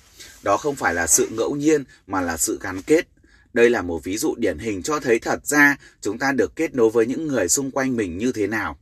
Đó 0.44 0.58
không 0.58 0.76
phải 0.76 0.94
là 0.94 1.08
sự 1.08 1.28
ngẫu 1.32 1.56
nhiên 1.56 1.84
mà 2.08 2.22
là 2.22 2.38
sự 2.38 2.60
gắn 2.62 2.82
kết. 2.82 3.08
Đây 3.54 3.70
là 3.70 3.82
một 3.82 4.04
ví 4.04 4.18
dụ 4.18 4.36
điển 4.38 4.58
hình 4.58 4.84
cho 4.84 5.00
thấy 5.00 5.20
thật 5.20 5.48
ra 5.48 5.76
chúng 6.02 6.18
ta 6.18 6.32
được 6.32 6.56
kết 6.56 6.76
nối 6.76 6.90
với 6.90 7.06
những 7.06 7.28
người 7.28 7.50
xung 7.50 7.72
quanh 7.72 7.96
mình 7.96 8.18
như 8.18 8.32
thế 8.32 8.48
nào. 8.48 8.78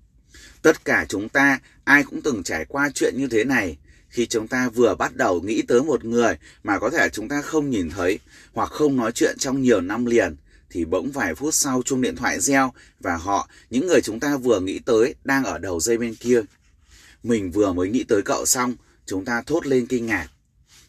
Tất 0.62 0.86
cả 0.86 1.05
chúng 1.10 1.29
ta, 1.29 1.60
ai 1.84 2.03
cũng 2.03 2.22
từng 2.22 2.43
trải 2.43 2.65
qua 2.65 2.89
chuyện 2.96 3.13
như 3.17 3.27
thế 3.27 3.43
này. 3.43 3.77
Khi 4.10 4.25
chúng 4.25 4.48
ta 4.48 4.70
vừa 4.70 4.96
bắt 4.96 5.15
đầu 5.15 5.41
nghĩ 5.41 5.62
tới 5.62 5.84
một 5.84 6.05
người 6.05 6.38
mà 6.63 6.79
có 6.79 6.89
thể 6.89 7.10
chúng 7.10 7.29
ta 7.29 7.41
không 7.41 7.70
nhìn 7.70 7.89
thấy 7.89 8.20
hoặc 8.53 8.70
không 8.70 8.98
nói 8.98 9.12
chuyện 9.12 9.38
trong 9.38 9.62
nhiều 9.62 9.81
năm 9.81 10.05
liền, 10.05 10.36
thì 10.71 10.85
bỗng 10.85 11.11
vài 11.11 11.35
phút 11.35 11.53
sau 11.53 11.81
chuông 11.85 12.01
điện 12.01 12.15
thoại 12.15 12.39
reo 12.39 12.73
và 12.99 13.17
họ, 13.17 13.49
những 13.69 13.87
người 13.87 14.01
chúng 14.01 14.19
ta 14.19 14.37
vừa 14.37 14.59
nghĩ 14.59 14.79
tới, 14.79 15.15
đang 15.23 15.43
ở 15.43 15.57
đầu 15.57 15.79
dây 15.79 15.97
bên 15.97 16.15
kia. 16.15 16.41
Mình 17.23 17.51
vừa 17.51 17.73
mới 17.73 17.89
nghĩ 17.89 18.03
tới 18.03 18.21
cậu 18.25 18.45
xong, 18.45 18.75
chúng 19.05 19.25
ta 19.25 19.41
thốt 19.41 19.65
lên 19.65 19.85
kinh 19.85 20.05
ngạc. 20.05 20.27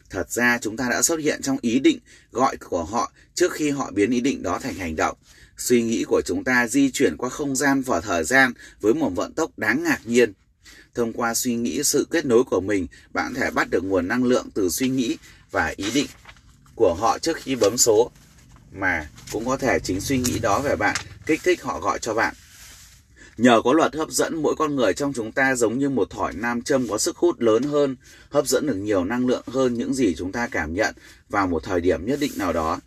Thật 0.09 0.31
ra 0.31 0.57
chúng 0.61 0.77
ta 0.77 0.87
đã 0.89 1.01
xuất 1.01 1.19
hiện 1.19 1.41
trong 1.41 1.57
ý 1.61 1.79
định 1.79 1.99
gọi 2.31 2.57
của 2.57 2.83
họ 2.83 3.11
trước 3.33 3.51
khi 3.51 3.69
họ 3.69 3.91
biến 3.91 4.11
ý 4.11 4.21
định 4.21 4.43
đó 4.43 4.59
thành 4.59 4.75
hành 4.75 4.95
động. 4.95 5.17
Suy 5.57 5.83
nghĩ 5.83 6.03
của 6.07 6.21
chúng 6.25 6.43
ta 6.43 6.67
di 6.67 6.91
chuyển 6.91 7.17
qua 7.17 7.29
không 7.29 7.55
gian 7.55 7.81
và 7.81 8.01
thời 8.01 8.23
gian 8.23 8.53
với 8.81 8.93
một 8.93 9.09
vận 9.09 9.33
tốc 9.33 9.51
đáng 9.57 9.83
ngạc 9.83 9.99
nhiên. 10.05 10.33
Thông 10.93 11.13
qua 11.13 11.33
suy 11.33 11.55
nghĩ 11.55 11.83
sự 11.83 12.07
kết 12.11 12.25
nối 12.25 12.43
của 12.43 12.61
mình, 12.61 12.87
bạn 13.13 13.33
có 13.33 13.39
thể 13.39 13.51
bắt 13.51 13.67
được 13.69 13.83
nguồn 13.83 14.07
năng 14.07 14.23
lượng 14.23 14.49
từ 14.53 14.69
suy 14.69 14.89
nghĩ 14.89 15.17
và 15.51 15.73
ý 15.75 15.91
định 15.93 16.07
của 16.75 16.93
họ 16.93 17.19
trước 17.19 17.37
khi 17.37 17.55
bấm 17.55 17.77
số 17.77 18.11
mà 18.73 19.07
cũng 19.31 19.45
có 19.45 19.57
thể 19.57 19.79
chính 19.79 20.01
suy 20.01 20.17
nghĩ 20.17 20.39
đó 20.39 20.59
về 20.59 20.75
bạn 20.75 20.95
kích 21.25 21.41
thích 21.43 21.63
họ 21.63 21.79
gọi 21.79 21.99
cho 21.99 22.13
bạn. 22.13 22.33
Nhờ 23.37 23.61
có 23.63 23.73
luật 23.73 23.95
hấp 23.95 24.09
dẫn, 24.09 24.41
mỗi 24.41 24.55
con 24.57 24.75
người 24.75 24.93
trong 24.93 25.13
chúng 25.13 25.31
ta 25.31 25.55
giống 25.55 25.79
như 25.79 25.89
một 25.89 26.09
thỏi 26.09 26.33
nam 26.33 26.61
châm 26.61 26.87
có 26.87 26.97
sức 26.97 27.17
hút 27.17 27.41
lớn 27.41 27.63
hơn, 27.63 27.95
hấp 28.29 28.47
dẫn 28.47 28.67
được 28.67 28.75
nhiều 28.75 29.05
năng 29.05 29.27
lượng 29.27 29.43
hơn 29.47 29.73
những 29.73 29.93
gì 29.93 30.15
chúng 30.15 30.31
ta 30.31 30.47
cảm 30.47 30.73
nhận 30.73 30.95
vào 31.29 31.47
một 31.47 31.63
thời 31.63 31.81
điểm 31.81 32.05
nhất 32.05 32.19
định 32.19 32.31
nào 32.35 32.53
đó. 32.53 32.79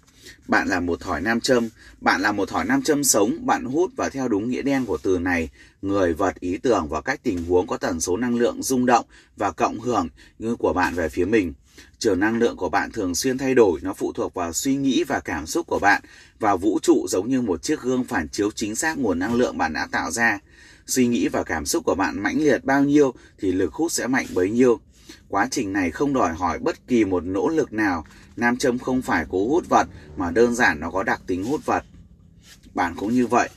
Bạn 0.49 0.69
là 0.69 0.81
một 0.81 1.01
thỏi 1.01 1.21
nam 1.21 1.41
châm, 1.41 1.69
bạn 2.01 2.21
là 2.21 2.33
một 2.33 2.49
thỏi 2.49 2.65
nam 2.65 2.83
châm 2.83 3.05
sống, 3.05 3.47
bạn 3.47 3.65
hút 3.65 3.91
và 3.97 4.09
theo 4.09 4.29
đúng 4.29 4.51
nghĩa 4.51 4.63
đen 4.63 4.87
của 4.87 4.99
từ 5.03 5.19
này, 5.19 5.49
người, 5.83 6.15
vật, 6.15 6.41
ý 6.41 6.59
tưởng 6.59 6.89
và 6.89 7.01
cách 7.01 7.21
tình 7.23 7.45
huống 7.45 7.67
có 7.67 7.77
tần 7.77 8.01
số 8.01 8.17
năng 8.17 8.39
lượng 8.39 8.63
rung 8.63 8.87
động 8.87 9.05
và 9.37 9.51
cộng 9.51 9.81
hưởng 9.81 10.09
như 10.39 10.57
của 10.57 10.73
bạn 10.73 10.95
về 10.95 11.09
phía 11.09 11.25
mình. 11.25 11.53
Trường 11.99 12.21
năng 12.21 12.39
lượng 12.39 12.57
của 12.57 12.69
bạn 12.69 12.93
thường 12.93 13.15
xuyên 13.15 13.39
thay 13.39 13.55
đổi, 13.55 13.81
nó 13.83 13.95
phụ 13.95 14.13
thuộc 14.13 14.35
vào 14.35 14.53
suy 14.53 14.77
nghĩ 14.77 15.05
và 15.05 15.21
cảm 15.21 15.47
xúc 15.47 15.67
của 15.67 15.79
bạn 15.79 16.03
và 16.39 16.57
vũ 16.57 16.79
trụ 16.83 17.07
giống 17.09 17.29
như 17.29 17.41
một 17.41 17.63
chiếc 17.63 17.81
gương 17.81 18.05
phản 18.05 18.29
chiếu 18.29 18.51
chính 18.51 18.77
xác 18.77 18.99
nguồn 18.99 19.19
năng 19.19 19.35
lượng 19.35 19.59
bạn 19.59 19.73
đã 19.73 19.89
tạo 19.91 20.11
ra. 20.11 20.39
Suy 20.87 21.07
nghĩ 21.07 21.29
và 21.29 21.43
cảm 21.43 21.67
xúc 21.67 21.85
của 21.85 21.95
bạn 21.95 22.23
mãnh 22.23 22.39
liệt 22.39 22.65
bao 22.65 22.85
nhiêu 22.85 23.15
thì 23.39 23.53
lực 23.53 23.75
hút 23.75 23.93
sẽ 23.93 24.07
mạnh 24.07 24.27
bấy 24.35 24.51
nhiêu. 24.51 24.81
Quá 25.29 25.49
trình 25.51 25.73
này 25.73 25.91
không 25.91 26.13
đòi 26.13 26.35
hỏi 26.35 26.59
bất 26.59 26.87
kỳ 26.89 27.05
một 27.05 27.25
nỗ 27.25 27.49
lực 27.49 27.73
nào. 27.73 28.05
Nam 28.37 28.57
châm 28.57 28.79
không 28.79 29.03
phải 29.03 29.27
cố 29.29 29.49
hút 29.49 29.69
vật 29.69 29.89
mà 30.17 30.31
đơn 30.31 30.55
giản 30.55 30.81
nó 30.81 30.91
có 30.91 31.03
đặc 31.03 31.21
tính 31.27 31.45
hút 31.45 31.67
vật. 31.67 31.85
Bạn 32.75 32.95
cũng 32.97 33.15
như 33.15 33.27
vậy. 33.27 33.49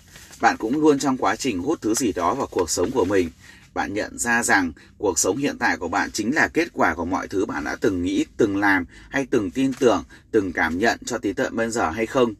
Bạn 0.41 0.57
cũng 0.57 0.81
luôn 0.81 0.99
trong 0.99 1.17
quá 1.17 1.35
trình 1.35 1.59
hút 1.59 1.81
thứ 1.81 1.93
gì 1.93 2.11
đó 2.13 2.35
vào 2.35 2.47
cuộc 2.51 2.69
sống 2.69 2.91
của 2.91 3.05
mình. 3.05 3.29
Bạn 3.79 3.93
nhận 3.93 4.17
ra 4.17 4.43
rằng 4.43 4.71
cuộc 4.97 5.19
sống 5.19 5.37
hiện 5.37 5.57
tại 5.57 5.77
của 5.77 5.87
bạn 5.87 6.11
chính 6.11 6.35
là 6.35 6.47
kết 6.47 6.67
quả 6.73 6.93
của 6.95 7.05
mọi 7.05 7.27
thứ 7.27 7.45
bạn 7.45 7.63
đã 7.63 7.75
từng 7.81 8.03
nghĩ, 8.03 8.25
từng 8.37 8.57
làm 8.57 8.85
hay 9.09 9.25
từng 9.29 9.51
tin 9.51 9.73
tưởng, 9.73 10.03
từng 10.31 10.53
cảm 10.53 10.77
nhận 10.77 10.99
cho 11.05 11.17
tới 11.17 11.33
tận 11.33 11.55
bây 11.55 11.69
giờ 11.69 11.89
hay 11.89 12.05
không. 12.05 12.33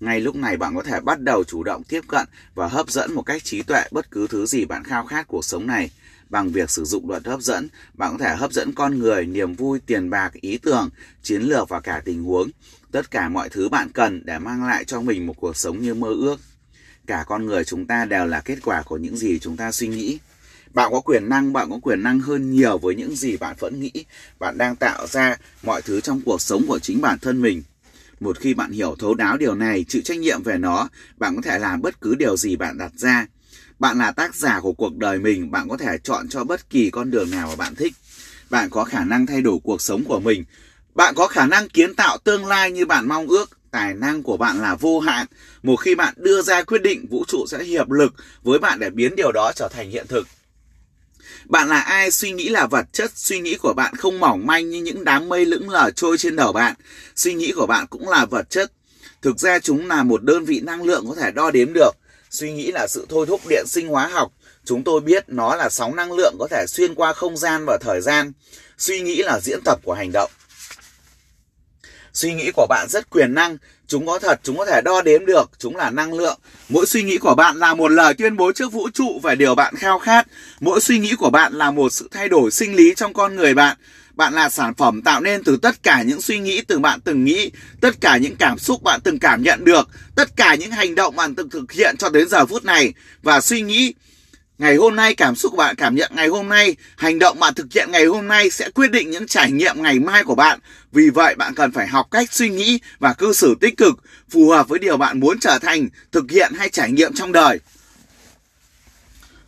Ngay 0.00 0.20
lúc 0.20 0.36
này 0.36 0.56
bạn 0.56 0.74
có 0.74 0.82
thể 0.82 1.00
bắt 1.00 1.20
đầu 1.20 1.44
chủ 1.44 1.62
động 1.62 1.82
tiếp 1.84 2.00
cận 2.08 2.26
và 2.54 2.68
hấp 2.68 2.90
dẫn 2.90 3.14
một 3.14 3.22
cách 3.22 3.44
trí 3.44 3.62
tuệ 3.62 3.84
bất 3.90 4.10
cứ 4.10 4.26
thứ 4.26 4.46
gì 4.46 4.64
bạn 4.64 4.84
khao 4.84 5.06
khát 5.06 5.28
cuộc 5.28 5.44
sống 5.44 5.66
này. 5.66 5.90
Bằng 6.30 6.48
việc 6.48 6.70
sử 6.70 6.84
dụng 6.84 7.10
luật 7.10 7.26
hấp 7.26 7.40
dẫn, 7.40 7.68
bạn 7.94 8.18
có 8.18 8.24
thể 8.24 8.36
hấp 8.36 8.52
dẫn 8.52 8.72
con 8.74 8.98
người, 8.98 9.26
niềm 9.26 9.54
vui, 9.54 9.80
tiền 9.86 10.10
bạc, 10.10 10.32
ý 10.32 10.58
tưởng, 10.58 10.88
chiến 11.22 11.42
lược 11.42 11.68
và 11.68 11.80
cả 11.80 12.02
tình 12.04 12.22
huống. 12.24 12.50
Tất 12.92 13.10
cả 13.10 13.28
mọi 13.28 13.48
thứ 13.48 13.68
bạn 13.68 13.88
cần 13.92 14.22
để 14.24 14.38
mang 14.38 14.64
lại 14.64 14.84
cho 14.84 15.00
mình 15.00 15.26
một 15.26 15.34
cuộc 15.40 15.56
sống 15.56 15.80
như 15.80 15.94
mơ 15.94 16.08
ước. 16.08 16.36
Cả 17.06 17.24
con 17.26 17.46
người 17.46 17.64
chúng 17.64 17.86
ta 17.86 18.04
đều 18.04 18.26
là 18.26 18.40
kết 18.40 18.58
quả 18.64 18.82
của 18.82 18.96
những 18.96 19.16
gì 19.16 19.38
chúng 19.38 19.56
ta 19.56 19.72
suy 19.72 19.88
nghĩ. 19.88 20.18
Bạn 20.74 20.92
có 20.92 21.00
quyền 21.00 21.28
năng, 21.28 21.52
bạn 21.52 21.70
có 21.70 21.78
quyền 21.82 22.02
năng 22.02 22.20
hơn 22.20 22.50
nhiều 22.50 22.78
với 22.78 22.94
những 22.94 23.16
gì 23.16 23.36
bạn 23.36 23.56
vẫn 23.58 23.80
nghĩ. 23.80 23.92
Bạn 24.38 24.58
đang 24.58 24.76
tạo 24.76 25.06
ra 25.06 25.36
mọi 25.62 25.82
thứ 25.82 26.00
trong 26.00 26.20
cuộc 26.24 26.42
sống 26.42 26.66
của 26.66 26.78
chính 26.78 27.00
bản 27.00 27.18
thân 27.18 27.42
mình. 27.42 27.62
Một 28.20 28.38
khi 28.38 28.54
bạn 28.54 28.70
hiểu 28.70 28.96
thấu 28.98 29.14
đáo 29.14 29.36
điều 29.36 29.54
này, 29.54 29.84
chịu 29.88 30.02
trách 30.02 30.18
nhiệm 30.18 30.42
về 30.42 30.58
nó, 30.58 30.88
bạn 31.16 31.36
có 31.36 31.42
thể 31.42 31.58
làm 31.58 31.82
bất 31.82 32.00
cứ 32.00 32.14
điều 32.14 32.36
gì 32.36 32.56
bạn 32.56 32.78
đặt 32.78 32.92
ra. 32.96 33.26
Bạn 33.78 33.98
là 33.98 34.12
tác 34.12 34.34
giả 34.34 34.60
của 34.60 34.72
cuộc 34.72 34.96
đời 34.96 35.18
mình, 35.18 35.50
bạn 35.50 35.68
có 35.68 35.76
thể 35.76 35.98
chọn 36.02 36.28
cho 36.28 36.44
bất 36.44 36.70
kỳ 36.70 36.90
con 36.90 37.10
đường 37.10 37.30
nào 37.30 37.48
mà 37.48 37.56
bạn 37.56 37.74
thích. 37.74 37.92
Bạn 38.50 38.70
có 38.70 38.84
khả 38.84 39.04
năng 39.04 39.26
thay 39.26 39.42
đổi 39.42 39.58
cuộc 39.62 39.82
sống 39.82 40.04
của 40.04 40.20
mình. 40.20 40.44
Bạn 40.94 41.14
có 41.14 41.26
khả 41.26 41.46
năng 41.46 41.68
kiến 41.68 41.94
tạo 41.94 42.18
tương 42.18 42.46
lai 42.46 42.70
như 42.70 42.86
bạn 42.86 43.08
mong 43.08 43.26
ước. 43.26 43.50
Tài 43.70 43.94
năng 43.94 44.22
của 44.22 44.36
bạn 44.36 44.60
là 44.60 44.74
vô 44.74 45.00
hạn. 45.00 45.26
Một 45.62 45.76
khi 45.76 45.94
bạn 45.94 46.14
đưa 46.16 46.42
ra 46.42 46.62
quyết 46.62 46.82
định, 46.82 47.06
vũ 47.10 47.24
trụ 47.28 47.46
sẽ 47.48 47.64
hiệp 47.64 47.90
lực 47.90 48.14
với 48.42 48.58
bạn 48.58 48.78
để 48.78 48.90
biến 48.90 49.16
điều 49.16 49.32
đó 49.32 49.52
trở 49.56 49.68
thành 49.68 49.90
hiện 49.90 50.06
thực. 50.08 50.26
Bạn 51.44 51.68
là 51.68 51.80
ai 51.80 52.10
suy 52.10 52.30
nghĩ 52.30 52.48
là 52.48 52.66
vật 52.66 52.86
chất, 52.92 53.10
suy 53.14 53.40
nghĩ 53.40 53.54
của 53.54 53.72
bạn 53.72 53.96
không 53.96 54.20
mỏng 54.20 54.46
manh 54.46 54.70
như 54.70 54.80
những 54.80 55.04
đám 55.04 55.28
mây 55.28 55.46
lững 55.46 55.70
lờ 55.70 55.90
trôi 55.96 56.18
trên 56.18 56.36
đầu 56.36 56.52
bạn. 56.52 56.74
Suy 57.16 57.34
nghĩ 57.34 57.52
của 57.56 57.66
bạn 57.66 57.86
cũng 57.86 58.08
là 58.08 58.26
vật 58.26 58.50
chất. 58.50 58.72
Thực 59.22 59.38
ra 59.38 59.58
chúng 59.58 59.88
là 59.88 60.02
một 60.02 60.22
đơn 60.22 60.44
vị 60.44 60.60
năng 60.60 60.82
lượng 60.82 61.04
có 61.08 61.14
thể 61.14 61.30
đo 61.30 61.50
đếm 61.50 61.72
được. 61.72 61.90
Suy 62.30 62.52
nghĩ 62.52 62.72
là 62.72 62.86
sự 62.86 63.06
thôi 63.08 63.26
thúc 63.26 63.40
điện 63.48 63.64
sinh 63.66 63.88
hóa 63.88 64.06
học. 64.06 64.32
Chúng 64.64 64.84
tôi 64.84 65.00
biết 65.00 65.24
nó 65.28 65.56
là 65.56 65.68
sóng 65.68 65.96
năng 65.96 66.12
lượng 66.12 66.36
có 66.38 66.48
thể 66.50 66.64
xuyên 66.68 66.94
qua 66.94 67.12
không 67.12 67.36
gian 67.36 67.64
và 67.66 67.78
thời 67.80 68.00
gian. 68.00 68.32
Suy 68.78 69.00
nghĩ 69.00 69.22
là 69.22 69.40
diễn 69.40 69.60
tập 69.64 69.78
của 69.84 69.92
hành 69.92 70.10
động. 70.12 70.30
Suy 72.12 72.34
nghĩ 72.34 72.50
của 72.56 72.66
bạn 72.68 72.86
rất 72.88 73.10
quyền 73.10 73.34
năng, 73.34 73.56
chúng 73.86 74.06
có 74.06 74.18
thật, 74.18 74.40
chúng 74.42 74.56
có 74.56 74.66
thể 74.66 74.80
đo 74.84 75.02
đếm 75.02 75.26
được, 75.26 75.50
chúng 75.58 75.76
là 75.76 75.90
năng 75.90 76.12
lượng. 76.12 76.38
Mỗi 76.68 76.86
suy 76.86 77.02
nghĩ 77.02 77.18
của 77.18 77.34
bạn 77.34 77.56
là 77.56 77.74
một 77.74 77.88
lời 77.88 78.14
tuyên 78.14 78.36
bố 78.36 78.52
trước 78.52 78.72
vũ 78.72 78.88
trụ 78.94 79.20
về 79.22 79.34
điều 79.34 79.54
bạn 79.54 79.74
khao 79.76 79.98
khát. 79.98 80.26
Mỗi 80.60 80.80
suy 80.80 80.98
nghĩ 80.98 81.14
của 81.14 81.30
bạn 81.30 81.52
là 81.52 81.70
một 81.70 81.92
sự 81.92 82.08
thay 82.12 82.28
đổi 82.28 82.50
sinh 82.50 82.74
lý 82.74 82.94
trong 82.96 83.12
con 83.12 83.36
người 83.36 83.54
bạn. 83.54 83.76
Bạn 84.14 84.34
là 84.34 84.48
sản 84.48 84.74
phẩm 84.74 85.02
tạo 85.02 85.20
nên 85.20 85.44
từ 85.44 85.56
tất 85.56 85.82
cả 85.82 86.02
những 86.02 86.20
suy 86.20 86.38
nghĩ 86.38 86.62
từ 86.62 86.78
bạn 86.78 87.00
từng 87.00 87.24
nghĩ, 87.24 87.50
tất 87.80 88.00
cả 88.00 88.16
những 88.16 88.36
cảm 88.36 88.58
xúc 88.58 88.82
bạn 88.82 89.00
từng 89.04 89.18
cảm 89.18 89.42
nhận 89.42 89.64
được, 89.64 89.88
tất 90.14 90.36
cả 90.36 90.54
những 90.54 90.70
hành 90.70 90.94
động 90.94 91.16
bạn 91.16 91.34
từng 91.34 91.50
thực 91.50 91.72
hiện 91.72 91.96
cho 91.98 92.08
đến 92.08 92.28
giờ 92.28 92.46
phút 92.46 92.64
này 92.64 92.92
và 93.22 93.40
suy 93.40 93.60
nghĩ 93.60 93.94
Ngày 94.60 94.76
hôm 94.76 94.96
nay 94.96 95.14
cảm 95.14 95.36
xúc 95.36 95.50
của 95.50 95.56
bạn 95.56 95.76
cảm 95.76 95.94
nhận 95.94 96.12
ngày 96.14 96.28
hôm 96.28 96.48
nay, 96.48 96.76
hành 96.96 97.18
động 97.18 97.40
bạn 97.40 97.54
thực 97.54 97.66
hiện 97.74 97.90
ngày 97.90 98.04
hôm 98.04 98.28
nay 98.28 98.50
sẽ 98.50 98.70
quyết 98.70 98.90
định 98.90 99.10
những 99.10 99.26
trải 99.26 99.52
nghiệm 99.52 99.82
ngày 99.82 99.98
mai 99.98 100.24
của 100.24 100.34
bạn. 100.34 100.58
Vì 100.92 101.10
vậy 101.10 101.34
bạn 101.34 101.54
cần 101.54 101.72
phải 101.72 101.86
học 101.86 102.06
cách 102.10 102.32
suy 102.32 102.48
nghĩ 102.48 102.78
và 102.98 103.12
cư 103.12 103.32
xử 103.32 103.54
tích 103.60 103.76
cực, 103.76 103.94
phù 104.30 104.50
hợp 104.50 104.68
với 104.68 104.78
điều 104.78 104.96
bạn 104.96 105.20
muốn 105.20 105.38
trở 105.40 105.58
thành, 105.58 105.88
thực 106.12 106.30
hiện 106.30 106.52
hay 106.58 106.68
trải 106.68 106.92
nghiệm 106.92 107.12
trong 107.14 107.32
đời. 107.32 107.60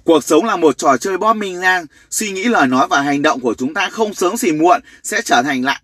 Cuộc 0.05 0.25
sống 0.25 0.45
là 0.45 0.57
một 0.57 0.79
trò 0.79 0.97
chơi 0.97 1.19
bom 1.19 1.39
minh 1.39 1.61
ngang, 1.61 1.87
suy 2.11 2.31
nghĩ 2.31 2.45
lời 2.45 2.67
nói 2.67 2.87
và 2.91 3.01
hành 3.01 3.23
động 3.23 3.41
của 3.41 3.55
chúng 3.59 3.75
ta 3.75 3.89
không 3.89 4.15
sớm 4.15 4.37
gì 4.37 4.53
muộn 4.53 4.81
sẽ 5.03 5.23
trở 5.23 5.43
thành 5.43 5.65
lại 5.65 5.81